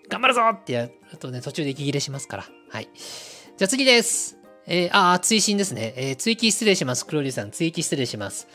[0.09, 2.45] 頑張るぞってやるとね、途中で息切れしますから。
[2.68, 2.89] はい。
[2.95, 4.39] じゃあ次です。
[4.66, 5.95] えー、あ、追伸ですね。
[5.97, 7.07] えー、追記失礼します。
[7.07, 8.49] クロリーさん、追記失礼します。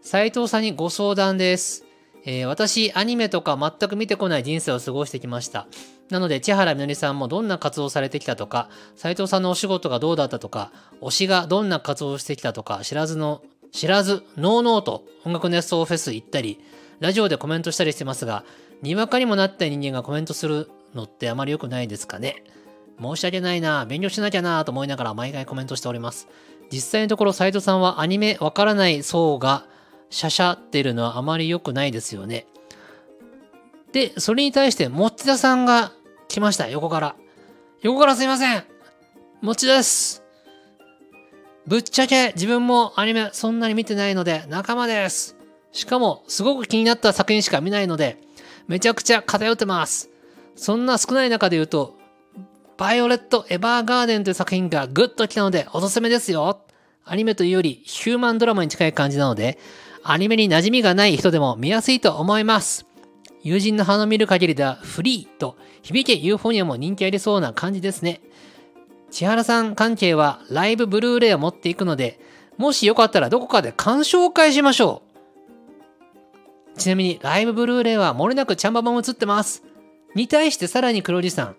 [0.00, 1.84] 斉藤さんにご相談です。
[2.24, 5.66] えー、私、アニメとか全く見てこない人生を過ごしてきました。
[6.10, 13.42] なので、千原みのりさんもどんな活動されてきたとか、斉藤さんのお仕事がどうだったとか、推しがどんな活動をしてきたとか、知らずの、
[13.72, 16.60] 知らず、ノーノーと音楽熱奏フェス行ったり、
[17.00, 18.44] ラジオでコメントしたりしてますが、
[18.82, 22.42] にわかにもなった人間がコメントするのってあまり良くないですかね。
[23.00, 26.28] 申し訳ないな、勉強しなきゃなと思いながら毎回コメントしております。
[26.70, 29.66] 実際のところ斉藤さんはアニメわからない層が
[30.10, 32.46] シャシャってるのはあまり良くないですよね。
[33.92, 35.92] で、それに対して持田さんが
[36.28, 37.16] 来ました、横から。
[37.80, 38.64] 横からすいません
[39.40, 40.22] 持田です。
[41.66, 45.36] ぶっちゃけ自分もアニメそんなに見てないので仲間です。
[45.72, 48.18] しかもすごく気になった作品しか見ないので
[48.66, 50.10] めちゃくちゃ偏ってます。
[50.56, 51.96] そんな少ない中で言うと
[52.76, 56.60] バイオレット・エヴァーガーデンという作品がグッと来たのでおすすめですよ。
[57.04, 59.58] アニメというよりヒューマンドラマに近い感じなので、
[60.02, 62.87] アニメに馴染みがない人でも見やすいと思います。
[63.42, 68.20] 友人の鼻を見る限りではフリーと響けユーフォニアも人気ありそうな感じですね。
[69.10, 72.20] 千原さん関係はライブブルーレイを持っていくので、
[72.56, 75.02] もしよかったらどこかで鑑賞会しましょ
[76.76, 76.78] う。
[76.78, 79.62] ちなみにライブブルーレイは漏れなくチャンババも映ってます。
[80.14, 81.56] に対してさらに黒字さん、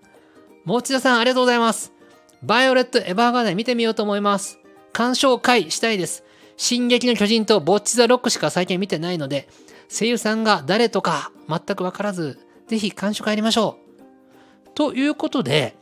[0.66, 1.94] 持田さんありがとうございます。
[2.44, 4.60] バイオレット・エヴァーガーデン見てみようと思います。
[4.94, 6.24] 鑑賞会したいです。
[6.56, 9.48] 進撃の巨人とボッチ・ザ・ロックしか最近見てないので、
[9.90, 13.78] 声優さんが誰とか全くわからず、ぜひ鑑賞会やりましょ
[14.68, 14.70] う。
[14.76, 15.76] ということで、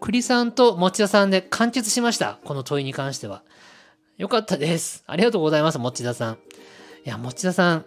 [0.00, 2.38] 栗さんと持田さんで完結しました。
[2.44, 3.42] この問いに関しては。
[4.16, 5.02] よかったです。
[5.06, 6.34] ありがとうございます、持田さん。
[7.04, 7.84] いや、持田さん、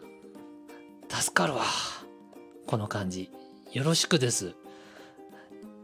[1.10, 1.64] 助かるわ。
[2.68, 3.32] この感じ。
[3.72, 4.56] よろしくです。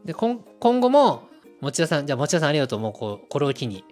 [0.06, 1.28] で今後も
[1.62, 3.84] 持田さんじゃあ持田さんありがとうもうこうこれを機に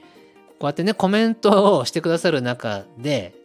[0.60, 3.36] こうやってねコメントをしてくださる中で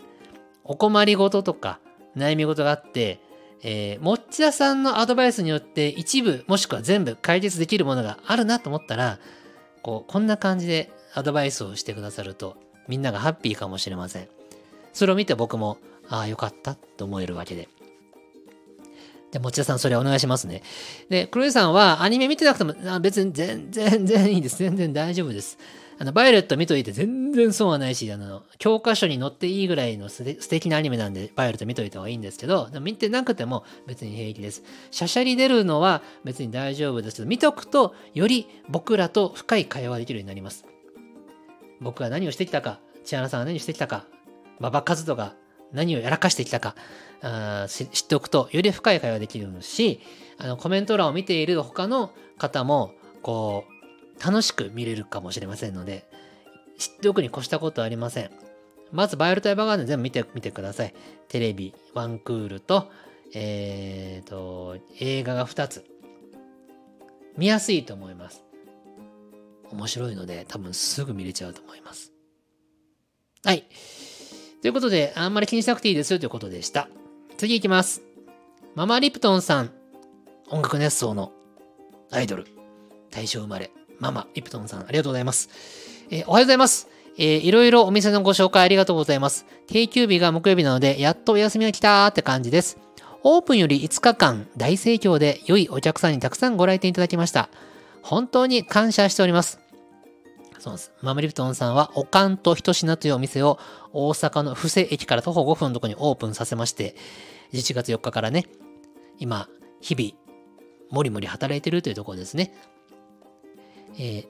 [0.65, 1.81] お困りごととか
[2.17, 3.21] 悩み事があって、
[3.63, 9.19] えー、持田さんのアドバイスによって一部もしくは全部解決できるものがあるなと思ったら
[9.83, 12.57] こうこんな感じでアドバイスをしてくださると
[12.89, 14.29] みんながハッピーかもしれません
[14.93, 17.69] それを見て僕もああよかったと思えるわけで
[19.33, 20.63] じゃあ、持田さん、それお願いしますね。
[21.09, 24.59] で、黒井さんはアニメ見てなくても、あ別に全然、全然いいです。
[24.59, 25.59] 全然大丈夫です。
[26.03, 34.65] あの、バイオレット見といて全然損はないし、あの、教科書に載っていいぐらいの素敵なアニメなんで、バイオレット見といた方がいいんですけど、見てなくても別に平気です。
[34.91, 40.65] シャシャリ出るのは別に大丈夫ですけど、見とくと、より僕らと深い会話できるようになります。
[41.81, 44.05] 僕が何をしてきたか、千原さんが何をしてきたか、
[44.59, 45.37] 馬場和人が
[45.73, 46.75] 何をやらかしてきたか
[47.23, 50.01] あ知っておくとより深い会話できるし
[50.37, 52.93] あのコメント欄を見ている他の方も
[53.23, 53.72] こう
[54.25, 56.09] 楽しく見れるかもしれませんので
[56.79, 58.31] 知っておくに越したことはありません
[58.93, 60.95] まずバイオルタイバーガーデン全部見てみてください
[61.29, 62.91] テレビワンクールと
[63.35, 65.85] えっ、ー、と映画が2つ
[67.37, 68.45] 見やすいと思います
[69.71, 72.13] 面白いので多分すぐ見れちゃうと思います
[73.45, 73.65] はい
[74.63, 76.89] ということで、あんまり気にしなくていいですよということでした。
[77.37, 78.01] 次行きます。
[78.77, 79.73] ママリプトンさん。
[80.51, 81.33] 音楽熱奏の
[82.13, 82.47] アイドル。
[83.11, 83.73] 大正生まれ。
[84.03, 85.49] ママリプトンさん、ありがとうございます。
[86.11, 86.89] えー、おはようございます。
[87.17, 89.47] えー、いろいろお店のご紹介ありがとうございます。
[89.69, 92.79] 定休日が木曜日なので、やっとお休みが来たーって感じです。
[93.23, 97.49] オープンより5日間、大盛況で良いお客さんにたくさんご来店いただきました。
[98.03, 99.61] 本当に感謝しております。
[100.59, 100.91] そうです。
[101.01, 103.61] マムリプトンさんは、おかんとひとしなというお店を
[103.93, 106.97] 大阪の布施駅から徒歩5分のところにオープンさせまして、
[107.53, 108.47] 11月4日からね、
[109.21, 109.49] 今、
[109.81, 110.23] 日々、
[110.91, 112.53] もりもり働いてるというところですね。
[113.99, 114.27] えー、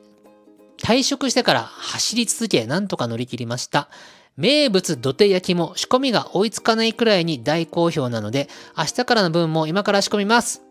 [0.78, 3.88] 退職してから走り続け、なんとか乗り切りました。
[4.36, 10.62] 名物土手焼きも仕込みが追いつかないくらいに大好評なので、明日からの分も今から仕込みます。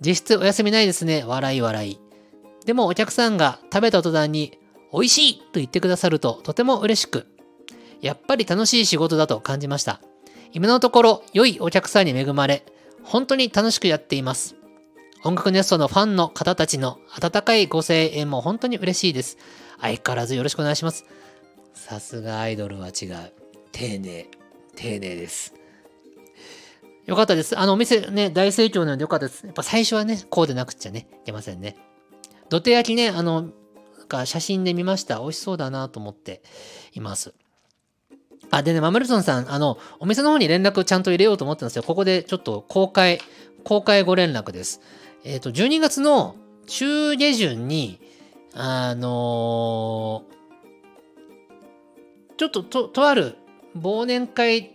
[0.00, 1.24] 実質お休みないですね。
[1.26, 1.98] 笑い笑い。
[2.66, 4.58] でもお客さんが食べた途端に
[4.92, 7.26] 美味しいと言ってくださるととても嬉しく、
[8.00, 10.00] やっぱり楽しい仕事だと感じました。
[10.52, 12.64] 今のところ良いお客さんに恵まれ、
[13.02, 14.54] 本当に楽しくやっています。
[15.24, 19.38] 音楽ネストのファンの方たちの温かいご声援も本当に嬉しいです。
[19.80, 21.04] 相変わらずよろしくお願いします。
[21.74, 23.32] さすがアイドルは違う。
[23.72, 24.28] 丁寧。
[24.74, 25.54] 丁寧です。
[27.06, 27.58] よかったです。
[27.58, 29.44] あのお店ね、大盛況なのでよかったです。
[29.46, 31.76] やっぱ最初はね、こうでなくっちゃね、いけませんね。
[32.48, 33.50] 土手焼きね、あの、
[34.12, 35.20] か写真で見ました。
[35.20, 36.42] 美味しそうだなと思って
[36.92, 37.34] います。
[38.50, 41.82] あ、でね、マムルソンさん、あの、お店の方に連絡ちゃんと入れようと思ってたんですよ。
[41.82, 43.20] ここでちょっと公開、
[43.64, 44.80] 公開ご連絡です。
[45.24, 48.00] えっ、ー、と、12月の中下旬に、
[48.54, 50.32] あのー
[52.42, 53.36] ちょっとと、とある
[53.78, 54.72] 忘年会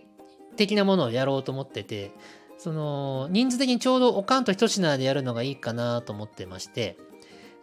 [0.56, 2.12] 的なものをやろうと思ってて、
[2.56, 6.96] その、人数的にちょうどおかんと一品でやるのがいいかなと思ってまして、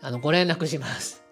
[0.01, 1.23] あの、ご連絡します。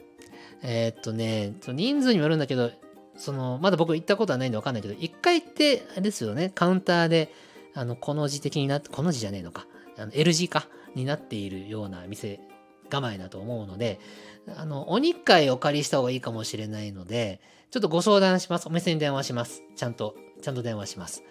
[0.62, 2.70] えっとね、その人数にもよるんだけど、
[3.16, 7.30] その、まだ僕行ったことはないんでわかんないけど、一回行って、あれですよね、カウンターで、
[7.74, 9.66] あの、この字的になって、この字じゃねえのか、
[9.98, 12.40] あの L 字か、になっているような店
[12.90, 14.00] 構えだと思うので、
[14.56, 17.40] あの、お日会お借りした方がいいかもしれないので、
[17.70, 18.68] ちょっとご相談します。
[18.68, 19.62] お店に電話します。
[19.74, 21.24] ちゃんと、ちゃんと電話します。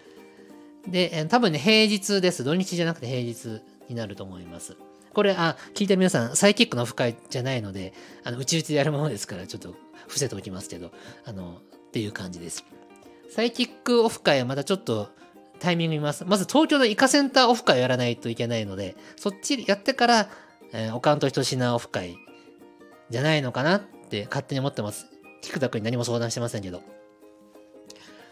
[0.86, 2.44] で、多分ね、平日です。
[2.44, 4.76] 土日じゃなくて平日になると思います。
[5.14, 7.94] これ、あ、聞いてる皆さん、サイキックのオフ会じゃないので、
[8.24, 9.74] あの、うちうちでやるものですから、ちょっと
[10.08, 10.92] 伏せておきますけど、
[11.24, 12.64] あの、っていう感じです。
[13.30, 15.10] サイキックオフ会はまたちょっと
[15.60, 16.24] タイミング見ます。
[16.24, 20.28] まず東京のイカセンターオフ会をやらないといけないので、そっちやってから、
[20.72, 22.16] えー、おかんとひと品オフ会
[23.10, 25.06] じゃないのかなって勝手に思ってます。
[25.42, 26.82] 菊田君に何も相談してませんけど。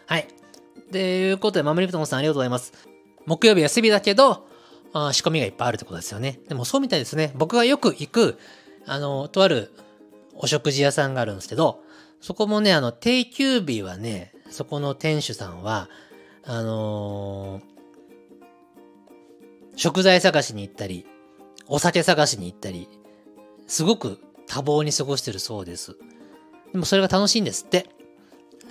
[0.07, 0.27] はい。
[0.91, 2.73] ということで、マムリプトンさんありがとうございます。
[3.25, 4.47] 木曜日休みだけど、
[4.93, 6.39] あ仕込みがいっぱいあるってことですよね。
[6.47, 7.31] でもそうみたいですね。
[7.35, 8.37] 僕がよく行く、
[8.85, 9.73] あの、とある
[10.35, 11.81] お食事屋さんがあるんですけど、
[12.21, 15.89] そこもね、あの、定休日はね、そこの店主さんは、
[16.45, 17.73] あのー
[19.75, 21.05] 食材探しに行ったり、
[21.67, 22.87] お酒探しに行ったり、
[23.67, 25.97] すごく多忙に過ごしてるそうです。
[26.71, 27.89] でもそれが楽しいんですって。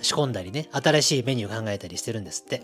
[0.01, 2.63] 仕込んだりね、新しいメニュー考えたりしてるんですって。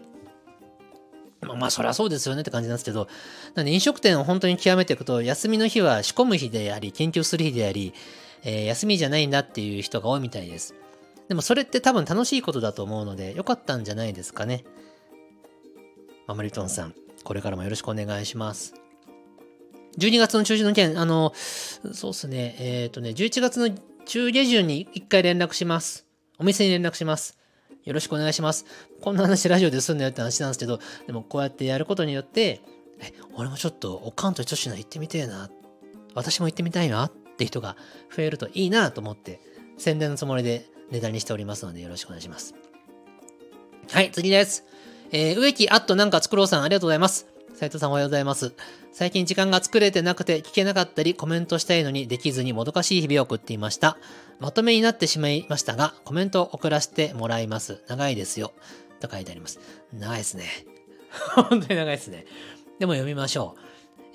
[1.42, 3.08] まあ、まあそりゃそうですよねって感じなんですけど、
[3.56, 7.94] なんで飲食店を本当に極めていくと、休みの日は仕込む日であり、研究する日であり、
[8.44, 10.76] えー休みじゃないんだっていう人が多いみたいです。
[11.28, 14.64] でもそれって多分楽しいことだと思うので、よかったんじゃないですかね。
[16.30, 18.76] ママリトンさん、これからもよろしくお願いします。
[19.98, 21.34] 12月の中旬の件、あの、
[21.92, 23.76] そうっすね、えっ、とね、11月の
[24.06, 26.06] 中下旬に1回連絡します。
[26.38, 27.40] お店に連絡します。
[27.84, 28.68] よろしくお願いします。
[29.02, 32.62] こんな話ラジオですんだよって話なんですけど、でもこうやってやることによって、
[33.00, 35.50] え、俺もちょっとおかんと女子の行ってみてえな。
[36.14, 37.76] 私も行ってみたいなって人が
[38.16, 39.42] 増えるといいなと思って、
[39.80, 42.54] 宣伝のつもりでネタにしておりますのでよろしくお願いします。
[43.92, 44.66] はい、次です。
[45.12, 47.28] えー植木あっとなんか作ろうさんありがとうございます。
[47.56, 48.54] 斉藤さんおはようございます。
[48.92, 53.98] 最近時間が作れてなくて聞けなかったりコメントしたいのにできずにもどかしい日々を送っていました。
[54.40, 57.84] まとめになってしまいましたが、コメントを送らせてもらいます。
[57.88, 58.54] 長いですよ。
[59.00, 59.60] と書いてあります。
[59.94, 60.46] 長いですね。
[61.36, 62.26] 本当に長いですね。
[62.78, 63.62] でも読みましょう。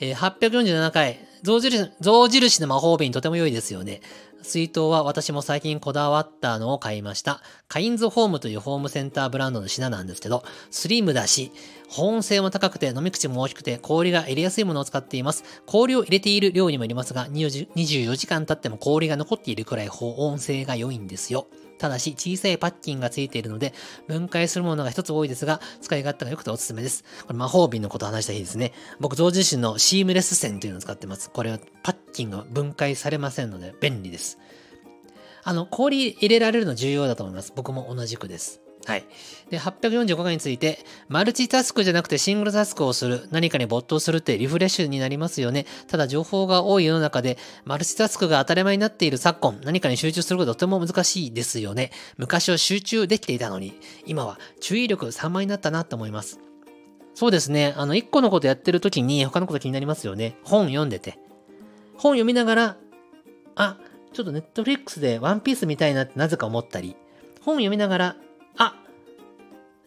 [0.01, 4.01] えー847回、象印、象印の魔法瓶とても良いですよね。
[4.42, 7.42] 水筒は私も最近こだわったのを買いました。
[7.68, 11.53] カインズホームというホームセンターブランドの品なんですけど、スリムだし、
[11.88, 15.45] 保温性も高くて飲み口も大きくて氷が入れやすいものを使っています。
[15.66, 21.47] 氷を入れている量にもよりますが、20 24時間経っても氷が残っているくらい保温性が良いんですよ。
[21.85, 23.74] ただし、小さいパッキンが付いているので、
[24.09, 27.05] 分解するものが一つ多いですが、使い勝手が良くておすすめです。
[27.26, 28.72] これ魔法瓶のこと話した日ですね。
[29.01, 31.28] 僕、同時身のシームレス線というのを使ってます。
[31.28, 34.39] これはパッキンが分解されませんので、便利です。
[35.43, 37.53] あの、氷入れられるの重要だと思います。
[37.55, 38.64] 僕も同じくです。
[38.87, 39.07] はい。
[39.51, 40.78] で、845回について、
[41.09, 45.66] マルチタスクじゃなくてシングルタスクをする、何かに没頭するってリフレッシュになりますよね。
[45.89, 51.93] ただ情報が多い世の中で、マルチタスクが当たり前になっている昨今、何かに集中することとても難しいですよね。
[52.18, 56.41] 昔は集中できていたのに、今は注意力3倍になったなと思います。
[57.14, 57.74] そうですね。
[57.76, 60.37] あの、1個のことやってる時に他のこと気になりますよね。
[60.43, 61.18] 本読んでて。
[61.97, 62.76] 本読みながら、
[63.55, 63.78] あ、
[64.12, 66.97] ちょっとネットフリックスでワンピース見たいなってなぜか思ったり、
[67.41, 68.16] 本読みながら、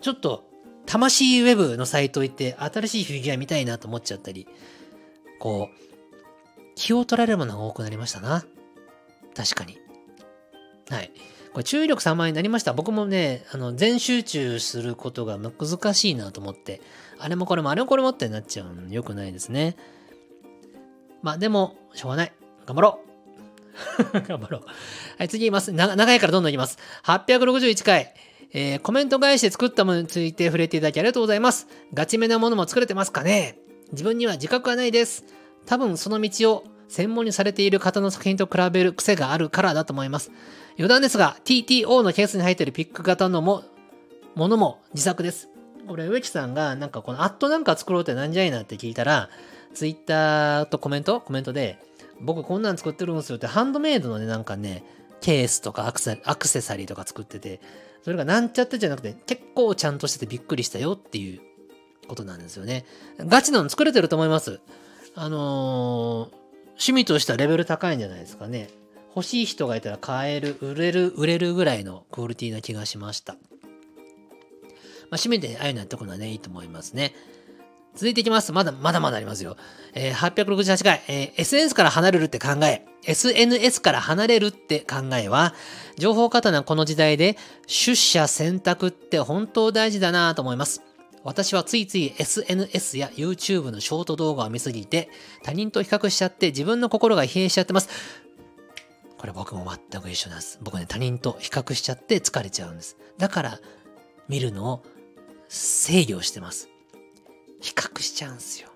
[0.08, 0.46] ちょっと、
[0.86, 4.48] 魂ウェブのサイト行って新しいフィギュア見たいなと思っちゃったり、
[5.38, 8.46] こう、気を取られるものが多くなりましたな。
[9.36, 9.78] 確かに。
[10.90, 11.12] はい。
[11.52, 12.72] これ注意力3万になりました。
[12.72, 16.80] 僕もね、あの、全集中することが難しいなと思って、
[17.20, 19.76] あれもこれもあれもこれもってなっちゃうの良くないですね。
[21.22, 22.34] まあでも、しょうがない。
[22.66, 23.02] 頑張ろ
[24.14, 24.22] う。
[24.26, 24.62] 頑張ろう。
[25.18, 25.74] はい、次言います。
[25.74, 26.78] 長いからどんどんいきます。
[27.04, 28.14] 861回。
[28.54, 31.68] えーコメント返して作ったものについて触れていただきありがとうございます。
[31.94, 33.58] ガチめなものも作れてますかね？
[33.92, 35.26] 自分には自覚はないです。
[35.66, 40.32] 多分その道を専門にされている方の作品と比べる癖があるからだと思います。
[40.78, 43.64] 余談ですが、TTO のケースに入っているピック型のも
[44.36, 45.50] ものも自作です。
[45.88, 49.30] これ、植木さんが、なんかこのアットなんか作ろうってなんじゃいなって聞いたら、
[49.74, 51.20] ツイッターとコメント？
[51.22, 51.80] コメントで、
[52.22, 54.84] 僕こんなん作ってるんですよって、ハンドメイドのね、なんかね、
[55.20, 57.60] ケースとかアクセアクセサリーとか作ってて、
[58.04, 61.42] それがなんちゃってじゃなくて、結構ちゃんとしててびっくりしたよっていう
[62.08, 62.86] ことなんですよね。
[63.20, 64.60] ガチなの作れてると思います。
[65.16, 68.70] あのー趣味としてはレベル高いんじゃないですかね。
[69.16, 73.34] 欲しい人がいたら買える、売れる、売れるぐらいのクオリティな気がしました。
[73.34, 73.42] まあ、
[75.14, 77.16] 趣味でああいうのやっておくのはね、いいと思いますね。
[77.98, 78.54] 続いていきます。
[78.54, 79.58] まだ、まだまだありますよ。
[79.94, 82.86] えー、868回、えー、SNS から離れるって考え。
[83.04, 85.56] SNS から離れるって考えは、
[85.98, 90.84] 情報過多なこの時代で、出社選択って本当大事だなと思います。
[91.24, 95.10] 私はついつい SNS や YouTube のショート動画を見すぎて、
[95.44, 97.90] 他人と比較しちゃって自分の心が疲弊しちゃってます。
[99.18, 100.60] これ僕も全く一緒なんです。
[100.62, 102.98] 僕ね、他人と比較しちゃって疲れちゃうんです。
[103.18, 103.60] だから、
[104.30, 104.84] 見るのを
[105.50, 106.70] 制御してます。
[107.62, 108.70] 比較しちゃうんすよ。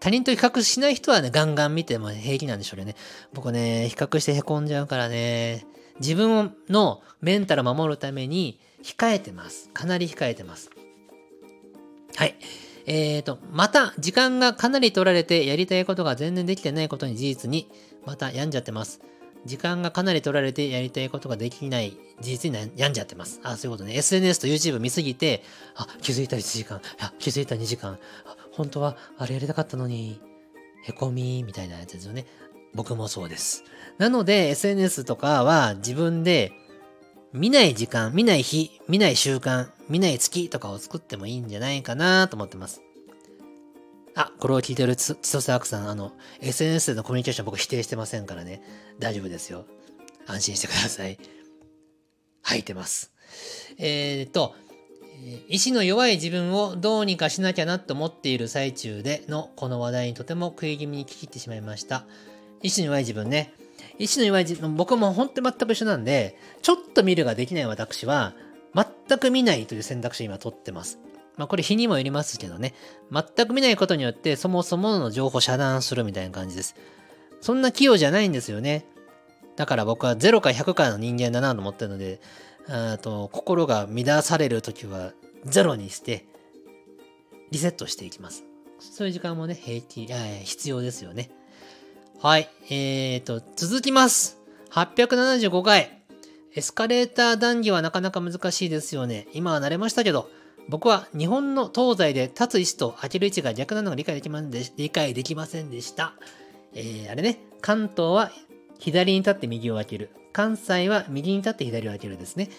[0.00, 2.94] 他人と比較しない人はね、ガンガン見ても平気なんでしょうね。
[3.32, 5.66] 僕ね、比較して凹んじゃうからね、
[6.00, 9.70] 自分のメンタル守るために控えてます。
[9.72, 10.70] かなり控えてます。
[12.16, 12.36] はい。
[12.86, 17.70] えーと、また、時間がかなり取られてやりたいことが全然できてないことに事実に、
[18.04, 19.00] また病んじゃってます。
[19.44, 23.40] 時間がかなり取られてやりたいことができない事実に病んじゃってます。
[23.42, 23.96] あ、そういうことね。
[23.96, 25.42] SNS と YouTube 見すぎて、
[25.74, 30.20] あ、気づいた1時間、あ、気づいた2時間、あ、本当はあれやりたかったのに、
[30.84, 32.26] へこみ、みたいなやつですよね。
[32.74, 33.64] 僕もそうです。
[33.98, 36.52] なので、SNS とかは自分で
[37.32, 42.83] 見ない時間、見ない日、見ない習慣、見ない月とかを作ってもいいんじゃないかなと思ってます。
[44.16, 48.62] あ、これを聞いてる千歳アクさん、あの、SNS でのコミュニケーション僕否定してませんからね。
[48.98, 49.66] 大丈夫ですよ。
[50.26, 51.18] 安心してください。
[52.42, 53.12] 吐いてます。
[53.78, 54.54] えー、っと、
[55.48, 62.06] 意志の弱い自分をどうにかしなきゃなと思っている最中でのこの話題にとても食い気味に聞き入ってしまいました。
[62.62, 63.52] 意志の弱い自分ね。
[63.98, 68.34] 意志の弱い自分、僕も本当に全く一緒なんで、ちょっと見るができない私は、
[68.74, 70.98] 全く見ないという選択肢を今取ってます。
[71.36, 72.74] まあこれ日にもよりますけどね、
[73.10, 76.74] 全く見ないことによってそもそもの情報遮断するみたいな感じです。
[77.40, 78.86] そんな器用じゃないんですよね。
[79.56, 82.20] だから僕は0か100かの人間だなと思ってるので、
[82.68, 85.12] あと心が乱されるときは
[85.46, 86.26] 0にして
[87.50, 88.44] リセットしていきます。
[88.80, 90.06] そういう時間もね、平気、
[90.44, 91.30] 必要ですよね。
[92.20, 92.48] はい。
[92.70, 94.38] えーと、続きます。
[94.70, 96.02] 875回。
[96.54, 99.26] エスカレーター談義はなかなか難しいですよね。
[99.32, 100.28] 今は慣れましたけど、
[100.68, 106.14] 僕は日本の東西で立つ位置と開ける位置が逆なのが理解できまんで理解できませんでした。
[106.74, 108.30] えー、あれね、関東は
[108.78, 110.10] 左に立って右を開ける。
[110.32, 112.50] 関西は右に立って左を開けるですね。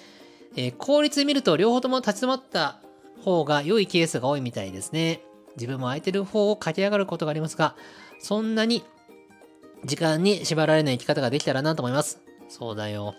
[0.55, 2.79] えー、効率で見ると両方とも立ち止まった
[3.21, 5.21] 方が良いケースが多いみたいですね。
[5.55, 7.75] 自分も空いてる方を駆け上がることがありますが、
[8.19, 8.83] そんなに
[9.83, 12.21] 時間に縛られない生き方ができたらなと思います。
[12.49, 13.15] そうだよ。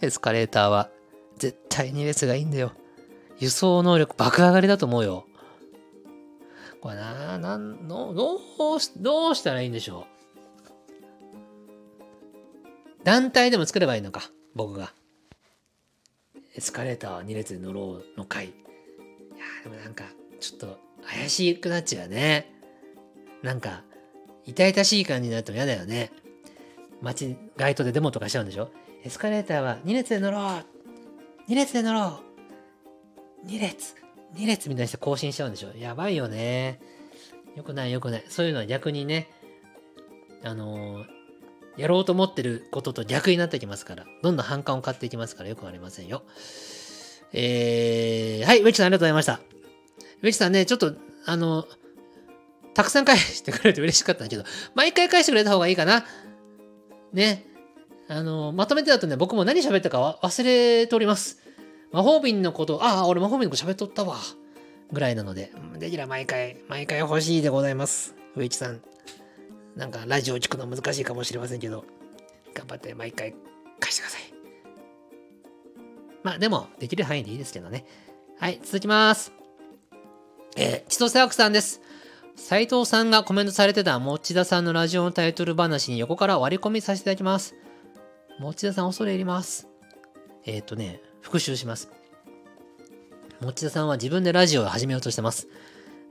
[0.00, 0.90] エスカレーターは
[1.38, 2.72] 絶対に列がいいんだよ。
[3.38, 5.24] 輸送能力爆上がりだと思うよ。
[6.80, 8.36] これな、なんの、ど
[8.76, 10.06] うし、どうしたらいいんでしょ
[13.02, 13.04] う。
[13.04, 14.92] 団体でも作ればいいのか、僕が。
[16.54, 18.46] エスカレーターは2列で乗ろうの回。
[18.46, 18.54] いや
[19.64, 20.04] でもなんか、
[20.40, 22.52] ちょっと怪しくなっちゃうね。
[23.42, 23.82] なんか、
[24.44, 26.10] 痛々しい感じになっても嫌だよね。
[27.00, 28.70] 街、街頭でデモとかしちゃうんでしょ
[29.04, 32.27] エスカレーターは2列で乗ろう !2 列で乗ろう
[33.46, 33.94] 2列
[34.34, 35.70] !2 列みたいにして更新しちゃうんでしょ？
[35.76, 36.80] やばいよね。
[37.56, 38.24] よくないよくない。
[38.28, 39.30] そういうのは逆にね、
[40.44, 41.06] あのー、
[41.76, 46.22] やろうと思ってることと逆になってきますから、どんどん反感を買っていきますからよくありませんよ。
[47.32, 49.40] えー、はい、ウェチさんありがとうございました。
[50.22, 50.94] ウェチさんね、ちょっと、
[51.26, 51.66] あの、
[52.74, 56.04] たくさん返してくれて嬉しかったんだけど、毎回返してくれた方がいいかな。
[57.12, 57.44] ね。
[58.08, 61.42] あの、まとめてだとね、僕も何喋ったか忘れております。
[61.92, 64.16] 魔法瓶のこと、ああ、俺魔法瓶のこと喋っとったわ。
[64.92, 68.14] ぐらいなので、できれば毎回、毎回欲しいでございます。
[68.36, 68.80] 植木さん。
[69.76, 71.84] なんか、ラジオを聞くの難しいかもしれませんけど、
[72.54, 73.34] 頑張って毎回
[73.80, 74.22] 返してください。
[76.22, 77.84] まあ、でも、できる範囲でいいですけどね。
[78.38, 79.32] はい、続きます。
[80.56, 81.80] えー、千歳悪さんです。
[82.36, 87.54] 斉藤さんがコメントされてた持田さんのラジオのタイトル話に横から割り込みさせていただきます。
[88.38, 89.68] 持田さん恐れ入ります。
[90.44, 91.90] えっ、とね、復習します。
[93.42, 95.46] 持田さんは自分でラジオを始めようとしてます。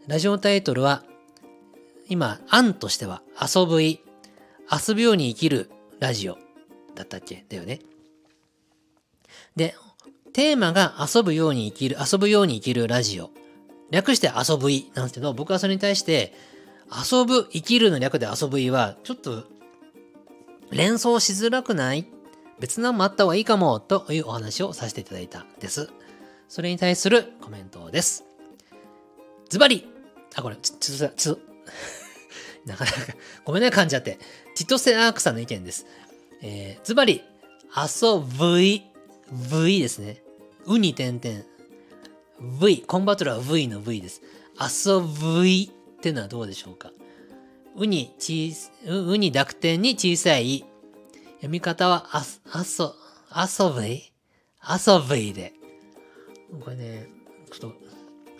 [0.06, 1.04] ラジオタイトルは、
[2.08, 4.00] 今、案としては、遊ぶい、
[4.72, 6.38] 遊ぶように生きるラジオ
[6.94, 7.44] だったっけ？
[7.50, 7.80] だよね。
[9.56, 9.74] で、
[10.34, 13.32] テーマが遊ぶように生きる、遊ぶように生きるラジオ。
[13.90, 16.32] 略して遊ぶいなんですけど、僕はそれに対して、
[16.92, 19.46] 遊ぶ、生きるの略で遊ぶいは、ちょっと、
[20.70, 22.08] 連想しづらくない
[22.60, 25.90] 別なのもあった方がいいかもというお話をさせていただいたんです。
[26.48, 28.24] それに対するコメントです。
[29.50, 29.88] ズバリ
[30.38, 31.40] あ、これ、ち、ちょっと、
[32.66, 32.98] なかなか、
[33.44, 34.20] ごめんね、噛んじゃって。
[34.56, 35.88] チトセアークさんの意見です。
[36.42, 37.24] えー、ズバリ、
[37.76, 38.84] 遊ぶい、
[39.32, 40.22] V ですね。
[40.66, 41.44] うに点々。
[42.62, 44.22] V、コンバトラー V の V です。
[44.60, 46.92] 遊ぶいってのはどうでしょうか。
[47.76, 48.54] うに、ち
[48.86, 50.66] う、うに濁点に小さい。
[51.38, 52.96] 読み方は、あ、あそ、
[53.34, 54.12] 遊ぶい？
[54.68, 55.54] 遊ぶいで。
[56.64, 57.08] これね、
[57.52, 57.76] ちょっと、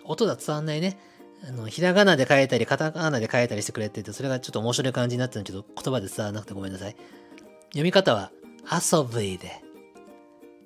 [0.04, 1.00] 音が伝わんないね。
[1.48, 6.96] あの、ひらがなで書いたり、カタカナで書いたりしてくれてて、それがちょっと面白い感じになってるんだけど、言葉で伝わらなくてごめんなさい。
[7.70, 8.32] 読み方は、
[8.70, 9.62] 遊ぶいで。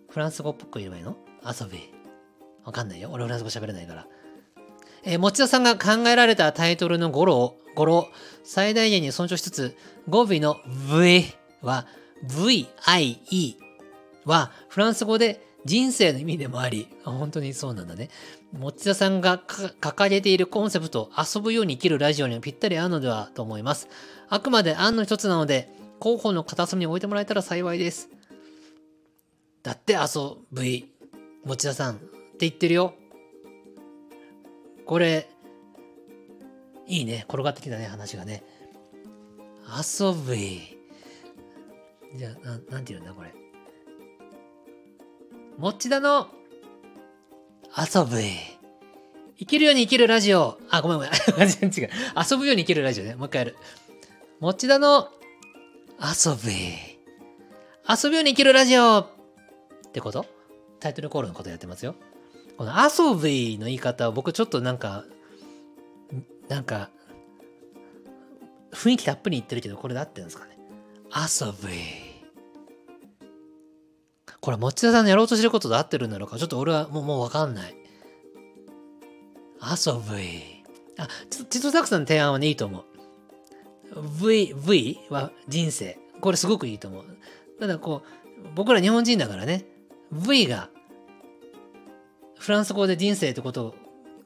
[0.09, 1.17] フランス語っぽく言えばいいの？
[1.45, 1.93] 遊び。
[2.63, 3.09] わかんないよ。
[3.11, 4.07] 俺フランス語喋れないから。
[5.03, 8.07] えー、持田さんが考えられたタイトルの語呂を、語呂を
[8.43, 9.77] 最大限に尊重しつつ、
[10.07, 10.57] 語尾の
[10.99, 11.25] V
[11.61, 11.87] は
[12.25, 13.55] VIE
[14.25, 18.09] はフランス語で人生の意味でもあり、本当にそうなんだね。
[18.51, 23.87] 持田さんが掲げているコンセプト、遊ぶように生きるラジオにはぴったり合うのではと思います。
[24.29, 25.69] あくまで案の一つなので、
[25.99, 28.09] 候補の片隅に置いてもらえたら幸いです。
[29.61, 30.89] だって遊ぶい、
[31.45, 32.07] 持田さんって
[32.39, 32.95] 言ってるよ。
[34.87, 35.29] これ、
[36.87, 37.25] いいね。
[37.29, 38.43] 転がってきたね、話がね。
[39.99, 40.80] 遊ぶい。
[42.15, 43.33] じゃあ、ななんて言うんだ、これ。
[45.57, 46.27] もちだの
[47.77, 48.17] 遊ぶ。
[49.37, 50.59] 生きるように生きるラジオ。
[50.69, 51.47] あ、ごめんごめん。
[51.47, 51.91] 全 然違う。
[52.31, 53.15] 遊ぶように生きるラジオね。
[53.15, 53.55] もう一回やる。
[54.39, 55.09] もちだの
[55.99, 56.49] 遊ぶ。
[57.89, 59.07] 遊ぶように生きるラジオっ
[59.91, 60.25] てこと？
[60.79, 61.95] タイトルコールのことやってますよ。
[62.57, 65.05] この遊びの言い方は僕ちょっとなんか、
[66.47, 66.89] なんか、
[68.71, 70.50] 雰囲気たっぷり言ってるけど、これで合ってるんですかね？
[71.13, 71.79] 遊び。
[74.39, 76.37] これ、持田さんのやろうとしてることで合ってるんだろうか？
[76.37, 77.75] ちょっと俺はもうもうわかんない。
[79.61, 80.63] 遊び。
[80.97, 82.85] あ、ちとたくさんの提案はね、いいと思う。
[84.25, 85.99] V、V は人生。
[86.21, 87.05] これすごくいいと思う。
[87.59, 89.65] ただこう、僕ら日本人だからね、
[90.11, 90.69] V が
[92.39, 93.75] フランス語で人生ってこと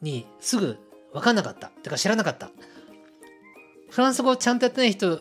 [0.01, 0.77] にすぐ
[1.11, 1.67] 分かんなかった。
[1.67, 2.51] てか知らなかった。
[3.89, 5.19] フランス語ちゃんとやってない人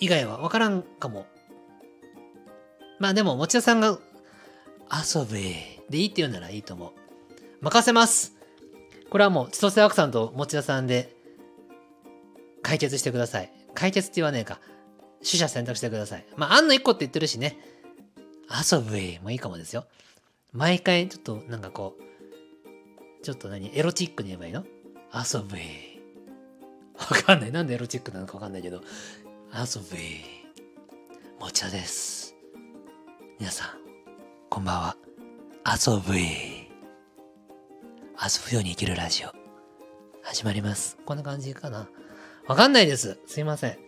[0.00, 1.26] 以外は分からんかも。
[2.98, 3.98] まあでも、持田さんが
[4.90, 6.92] 遊べでいいって言うならいいと思う。
[7.60, 8.34] 任せます。
[9.10, 11.14] これはもう千歳枠さんと持田さんで
[12.62, 13.52] 解決してください。
[13.74, 14.60] 解決って言わねえか。
[15.18, 16.26] 取捨選択してください。
[16.36, 17.58] まあ、あんの一個って言ってるしね。
[18.48, 19.86] 遊べもいいかもですよ。
[20.52, 23.76] 毎回ちょっとなんかこう、ちょっと何？
[23.76, 24.64] エロチックに言えばいいの？
[25.12, 25.58] 遊べ。
[26.98, 27.52] わかんない。
[27.52, 28.82] なんでエロチックなのかわかんないけど。
[29.54, 29.98] 遊べ。
[31.40, 32.34] もちゃです。
[33.38, 33.68] 皆さん、
[34.50, 34.96] こんばんは。
[35.64, 36.20] 遊べ。
[36.20, 36.26] 遊
[38.48, 39.32] ぶように生きるラジオ。
[40.22, 40.98] 始まります。
[41.06, 41.88] こんな感じかな。
[42.46, 43.18] わかんないです。
[43.26, 43.72] すいません。
[43.72, 43.78] ちょ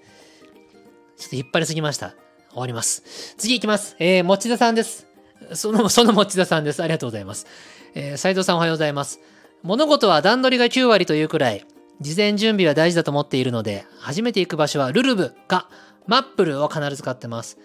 [1.26, 2.14] っと引っ張りすぎました。
[2.50, 3.34] 終わります。
[3.36, 3.96] 次行きます。
[3.98, 5.06] えー、もちださんです。
[5.54, 6.82] その、その持田さんです。
[6.82, 7.46] ありがとうございます。
[7.94, 9.20] えー、斉藤さんおはようございます。
[9.62, 11.66] 物事は段取りが9割というくらい、
[12.00, 15.68] 事前準備は大事だと思っているので、初めて行く場所はルルブか
[16.06, 17.58] マップルを必ず買ってます。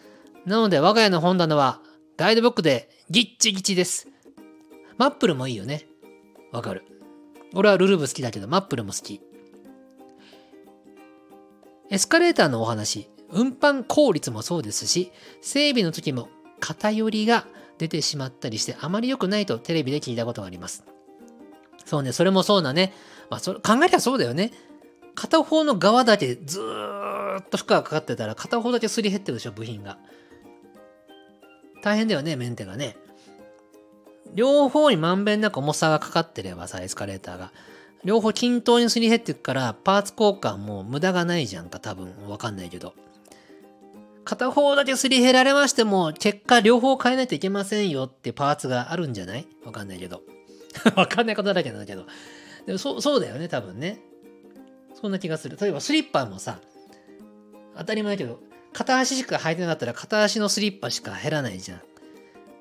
[0.45, 1.81] なので我が家の本棚は
[2.17, 4.07] ガイドブックでギッチギチです。
[4.97, 5.87] マップルもいいよね。
[6.51, 6.83] わかる。
[7.55, 9.21] 俺はルルブ好きだけど、マップルも好き。
[11.89, 15.11] エスカレーターのお話、運搬効率もそうですし、
[15.41, 16.29] 整備の時も
[16.59, 17.45] 偏りが
[17.77, 20.85] 出てしまったりしてあまり良くないとテレビで聞いたことがあります。
[21.85, 22.93] そうね、それもそうだね。
[23.29, 24.51] まあ、それ考えりゃそうだよね。
[25.15, 29.97] 片方の側だけずっと負荷がかかってたら片方だけすり減ってるでしょ、部品が。
[31.83, 32.97] 大変だよね、メンテがね。
[34.33, 37.51] 両方にまんべんなく重さがかかってればさ、エスカレーターが。
[38.03, 42.13] 両方均等にすり減っていくから、パーツ交換も無駄がないじゃんか、多分。
[42.27, 42.93] わかんないけど。
[44.25, 49.45] 片方だけすり減られましても、結果両方変えないといけませんよってパーツがあるんじゃない？
[49.65, 50.21] わかんないけど。
[50.95, 52.05] わかんないことだらけなんだけど。
[52.65, 53.99] でもそう、そうだよね、多分ね。
[54.93, 55.57] そんな気がする。
[55.59, 56.59] 例えばスリッパもさ、
[57.75, 58.39] 当たり前だけど、
[58.71, 61.81] 片足しか履いてなかったら片足のスリッパしか減らないじゃん。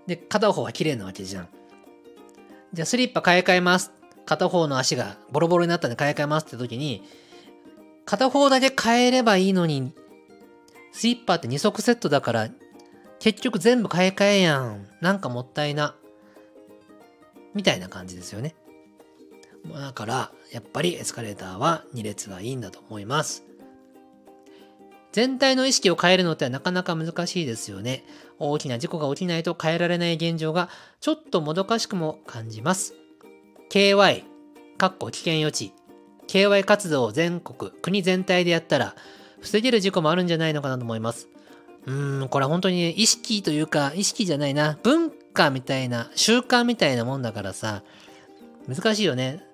[0.06, 1.48] で、片方は綺麗なわけじゃん。
[2.72, 3.92] じゃあスリッパ買い替えます。
[4.26, 7.02] 片方の足がボロボロになったんで買い替えますって時に、
[8.04, 9.92] 片方だけ変えればいいのに
[10.92, 12.48] スリッパーって2足セットだから、
[13.18, 14.86] 結局全部買い替えやん。
[15.00, 15.96] なんかもったいな。
[17.54, 18.54] みたいな感じですよね。
[19.66, 23.44] だから、やっぱりエスカレーターは2列がいいんだと思います。
[25.12, 28.04] 全体の意識を変えるのってなかなか難しいですよね。
[28.38, 30.70] 大きな事故が起きないと変えられない現状が
[31.00, 32.94] ちょっともどかしくも感じます。
[33.70, 34.24] KY、
[34.78, 35.72] かっこ危険予知。
[36.28, 38.96] KY 活動を全国、国全体でやったら、
[39.40, 41.28] 防げる事故もあるんじゃないのかなと思います。
[41.86, 47.82] うーん、これは本当に、意識というか、意識じゃないな、文化みたいな、習慣みたいなもんだからさ、
[48.68, 49.44] 難しいよね。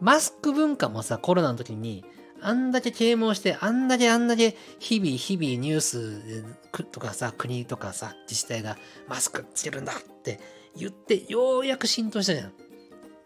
[0.00, 2.04] マスク文化もさ、コロナの時に、
[2.40, 6.44] あんだけ啓蒙して、あんだけあんだけ日々日々ニュース
[6.90, 10.40] とかさ、国とかさ、自治体がマスクつけるんだって
[10.76, 12.52] 言って、ようやく浸透したじゃん。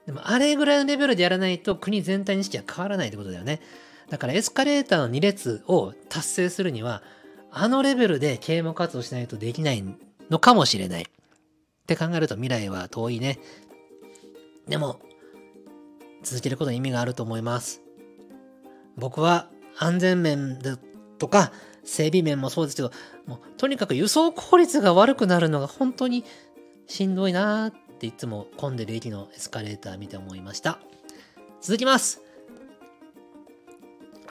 [0.04, 3.60] でもあれぐらいのレベルでやらないと国全体の意識は変わらないってことだよね。
[4.10, 7.02] だからエスカレーターの2列を達成するには、
[7.50, 9.82] あのレベルで啓蒙活動しないとできない
[10.30, 11.02] のかもしれない。
[11.02, 11.06] っ
[11.86, 13.38] て考えると未来は遠いね。
[14.68, 15.00] でも、
[16.26, 17.82] 続けることに意味があると思います。
[18.96, 19.48] 僕は
[19.78, 20.58] 安全面
[21.18, 21.52] とか
[21.84, 22.90] 整備面もそうですけど、
[23.26, 26.24] もうとにかく輸送効率が悪くなるのが本当に
[26.88, 30.80] しんどいなーっていつも混んでる駅のエスカレーター見て思いました。
[31.60, 32.22] 続きます。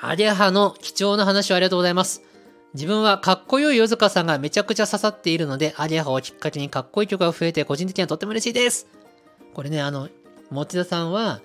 [0.02, 2.22] アゲハの貴重な話をありがとうございます。
[2.74, 8.88] 自分はかっこよい夜塚さんがめちゃくちゃ刺さっているので、アゲハをきっかけにかっこいい曲が増えて個人的にはとっても嬉しいです。
[9.54, 10.10] これね、あの、
[10.52, 11.40] 持田さんは、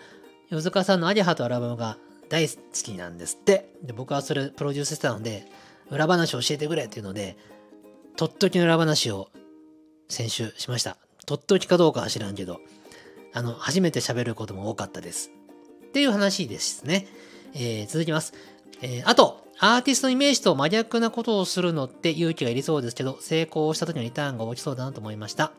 [0.50, 1.96] 夜塚さんのアゲハとアルバムが
[2.28, 3.72] 大好きなんですって。
[3.82, 5.46] で、僕はそれプロデュースしてたので、
[5.90, 7.36] 裏話を教えてくれっていうので、
[8.16, 9.30] とっときの裏話を
[10.08, 10.96] 先週しました。
[11.24, 12.60] とっときかどうかは知らんけど、
[13.32, 15.30] あの、初めて喋ることも多かったです。
[15.86, 17.06] っていう話ですね。
[17.54, 18.34] えー、続きます。
[18.82, 25.52] えー、あと、アーティストのイメージと真逆なことをするのって勇気がいりそうですけど、成功した時のリターンが大きそうだなと思いました。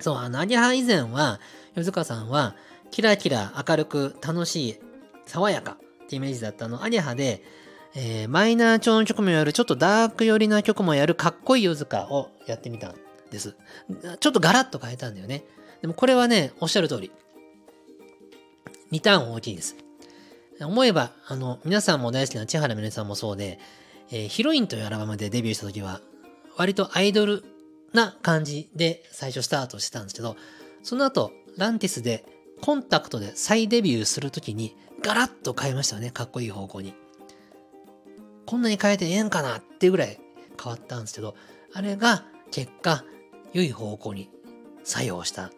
[0.00, 1.40] そう、あの、アニハ以前は、
[1.74, 2.56] ヨ塚さんは、
[2.90, 4.76] キラキラ明るく楽しい
[5.26, 6.82] 爽やかってイメージだったの。
[6.82, 7.42] アニハで、
[7.94, 12.94] えー、マイナー調の曲もやる、ちょっとダーク寄りな曲もやる、かっこいい夜塚をやってみたん
[13.30, 13.56] です。
[14.20, 15.44] ちょっとガラッと変えたんだよね。
[15.80, 17.12] でもこれはね、おっしゃる通り。
[18.92, 19.76] 2ターン大きいです。
[20.60, 23.58] 思えば、あの、皆さんも大好きな千原めねさんもそうで、
[24.10, 26.00] えー、ヒロインというアルバムでデビューした時は、
[26.56, 27.44] 割とアイドル
[27.92, 30.36] な感じで最初スタートしてたんですけど、
[30.82, 32.24] その後、ランティスで
[32.60, 36.10] コンタクトで再デビューするときにガラッと変えましたよね。
[36.10, 36.94] かっこいい方向に。
[38.46, 40.18] こんなに変えてええんかなっていうぐらい
[40.62, 41.34] 変わったんですけど、
[41.74, 43.04] あれが結果、
[43.52, 44.30] 良い方向に
[44.84, 45.50] 作用した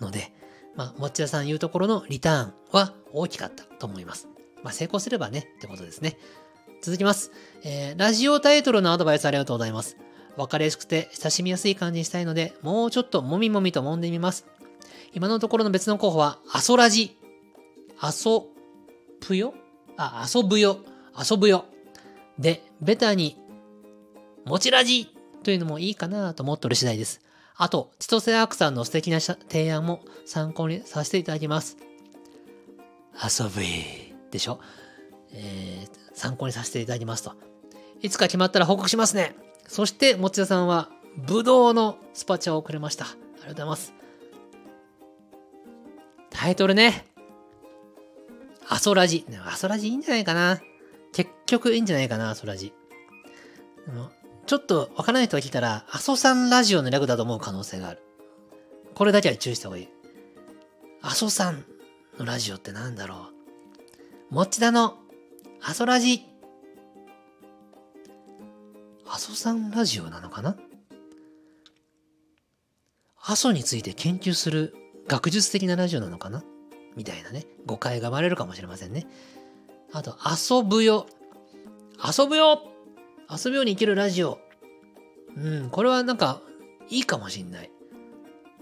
[0.00, 0.32] ので、
[0.76, 4.28] まあ、もっちゃさん言うところのリターンは大きかったと思います。
[4.62, 6.16] まあ、成功すればね、ってことですね。
[6.82, 7.32] 続きます。
[7.62, 9.96] えー、ラジオタイトルのアドバイスありがとうございます。
[10.36, 14.46] 分かりやすくて親しみやすい感じにしたいので、もうちょっともみもみと揉んでみます。
[15.14, 17.16] 今のところの別の候補は、アソラジ。
[18.00, 18.48] アソ
[19.20, 19.54] ぷよ
[19.96, 20.78] あ、遊ぶよ。
[21.16, 21.66] 遊ぶよ。
[22.38, 23.38] で、ベタに、
[24.44, 25.14] もちラジ
[25.44, 27.20] というのもいいかなと思っておる次第です。
[27.56, 31.76] あと、千歳アークさんの素敵な提案も参考にさせていただきます。
[33.14, 33.60] 遊ぶ
[34.32, 34.58] でしょ？
[35.30, 37.34] えー、参考にさせていただきますと。
[38.02, 39.36] いつか決まったら報告しますね。
[39.68, 43.04] そして、持田さんは、ぶどうのスパチャをくれました。
[43.04, 43.94] ありがとうございます。
[46.34, 47.06] タイトルね。
[48.68, 49.24] アソラジ。
[49.46, 50.60] アソラジいいんじゃないかな。
[51.12, 52.74] 結局いいんじゃないかな、アソラジ。
[54.46, 58.02] ちょっとわからない人が聞いたら、阿蘇山ラジオの略だと思う可能性がある。
[58.94, 59.88] これだけは注意した方がいい。
[61.00, 61.64] 阿蘇山
[62.18, 63.28] のラジオってなんだろ
[64.30, 64.34] う。
[64.34, 64.98] もっちだの、
[65.62, 66.26] 阿蘇ラジ。
[69.06, 70.56] 阿蘇山ラジオなのかな？
[73.22, 74.74] 阿蘇について研究する
[75.06, 76.42] 学術的なラジオなのかな？
[76.96, 79.06] みたいなね、誤解が生まれるかもしれませんね。
[79.92, 81.06] あと、遊ぶよ。
[81.96, 82.62] 遊ぶよ
[83.30, 84.38] 遊ぶように生きるラジオ。
[85.36, 86.40] うん、これはなんか、
[86.88, 87.70] いいかもしんない。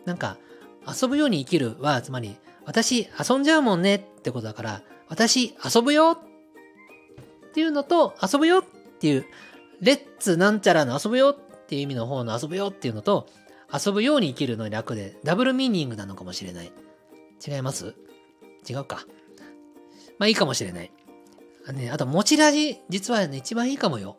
[0.04, 0.38] なんか、
[0.86, 8.64] 遊ぶように生きるは、つまり、私遊んじゃうもんねってことだから、私遊ぶよっていうのと、遊ぶよっ
[8.98, 9.26] ていう、
[9.80, 13.28] レッツなんちゃらの遊ぶよっていう意味の方の遊ぶよっていうのと、
[13.72, 16.72] 遊ぶように生きるの楽で、ダブルミーニングなのかもしれない。
[17.46, 17.94] 違います？
[18.68, 19.06] 違うか。
[20.18, 20.92] まあいいかもしれない。
[21.66, 24.16] あ,、ね、あと、もちラジ、実はね、一番いいかもよ。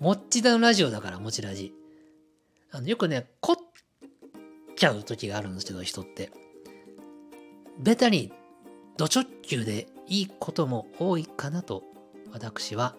[0.00, 1.72] もっちだのラジオだから、もちラジ。
[2.70, 3.56] あのよくね、凝っ
[4.76, 6.30] ちゃう時があるんですけど、人って。
[7.78, 8.32] ベタに、
[8.96, 11.82] ド直球でいいことも多いかなと、
[12.32, 12.96] 私は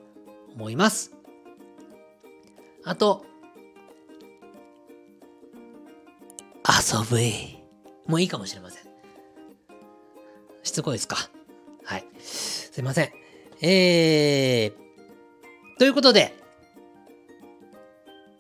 [0.54, 1.14] 思います。
[2.84, 3.26] あと、
[6.68, 7.60] 遊ぶい。
[8.08, 8.84] もういいかもしれません。
[10.64, 11.18] しつこいですか？
[11.84, 12.06] はい。
[12.20, 13.10] すいません。
[13.62, 16.34] えー、ということで、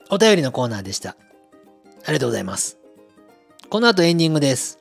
[0.10, 1.12] お便りのコーナーでした。
[1.12, 2.80] ありがとうございます。
[3.70, 4.80] この後エンディングです。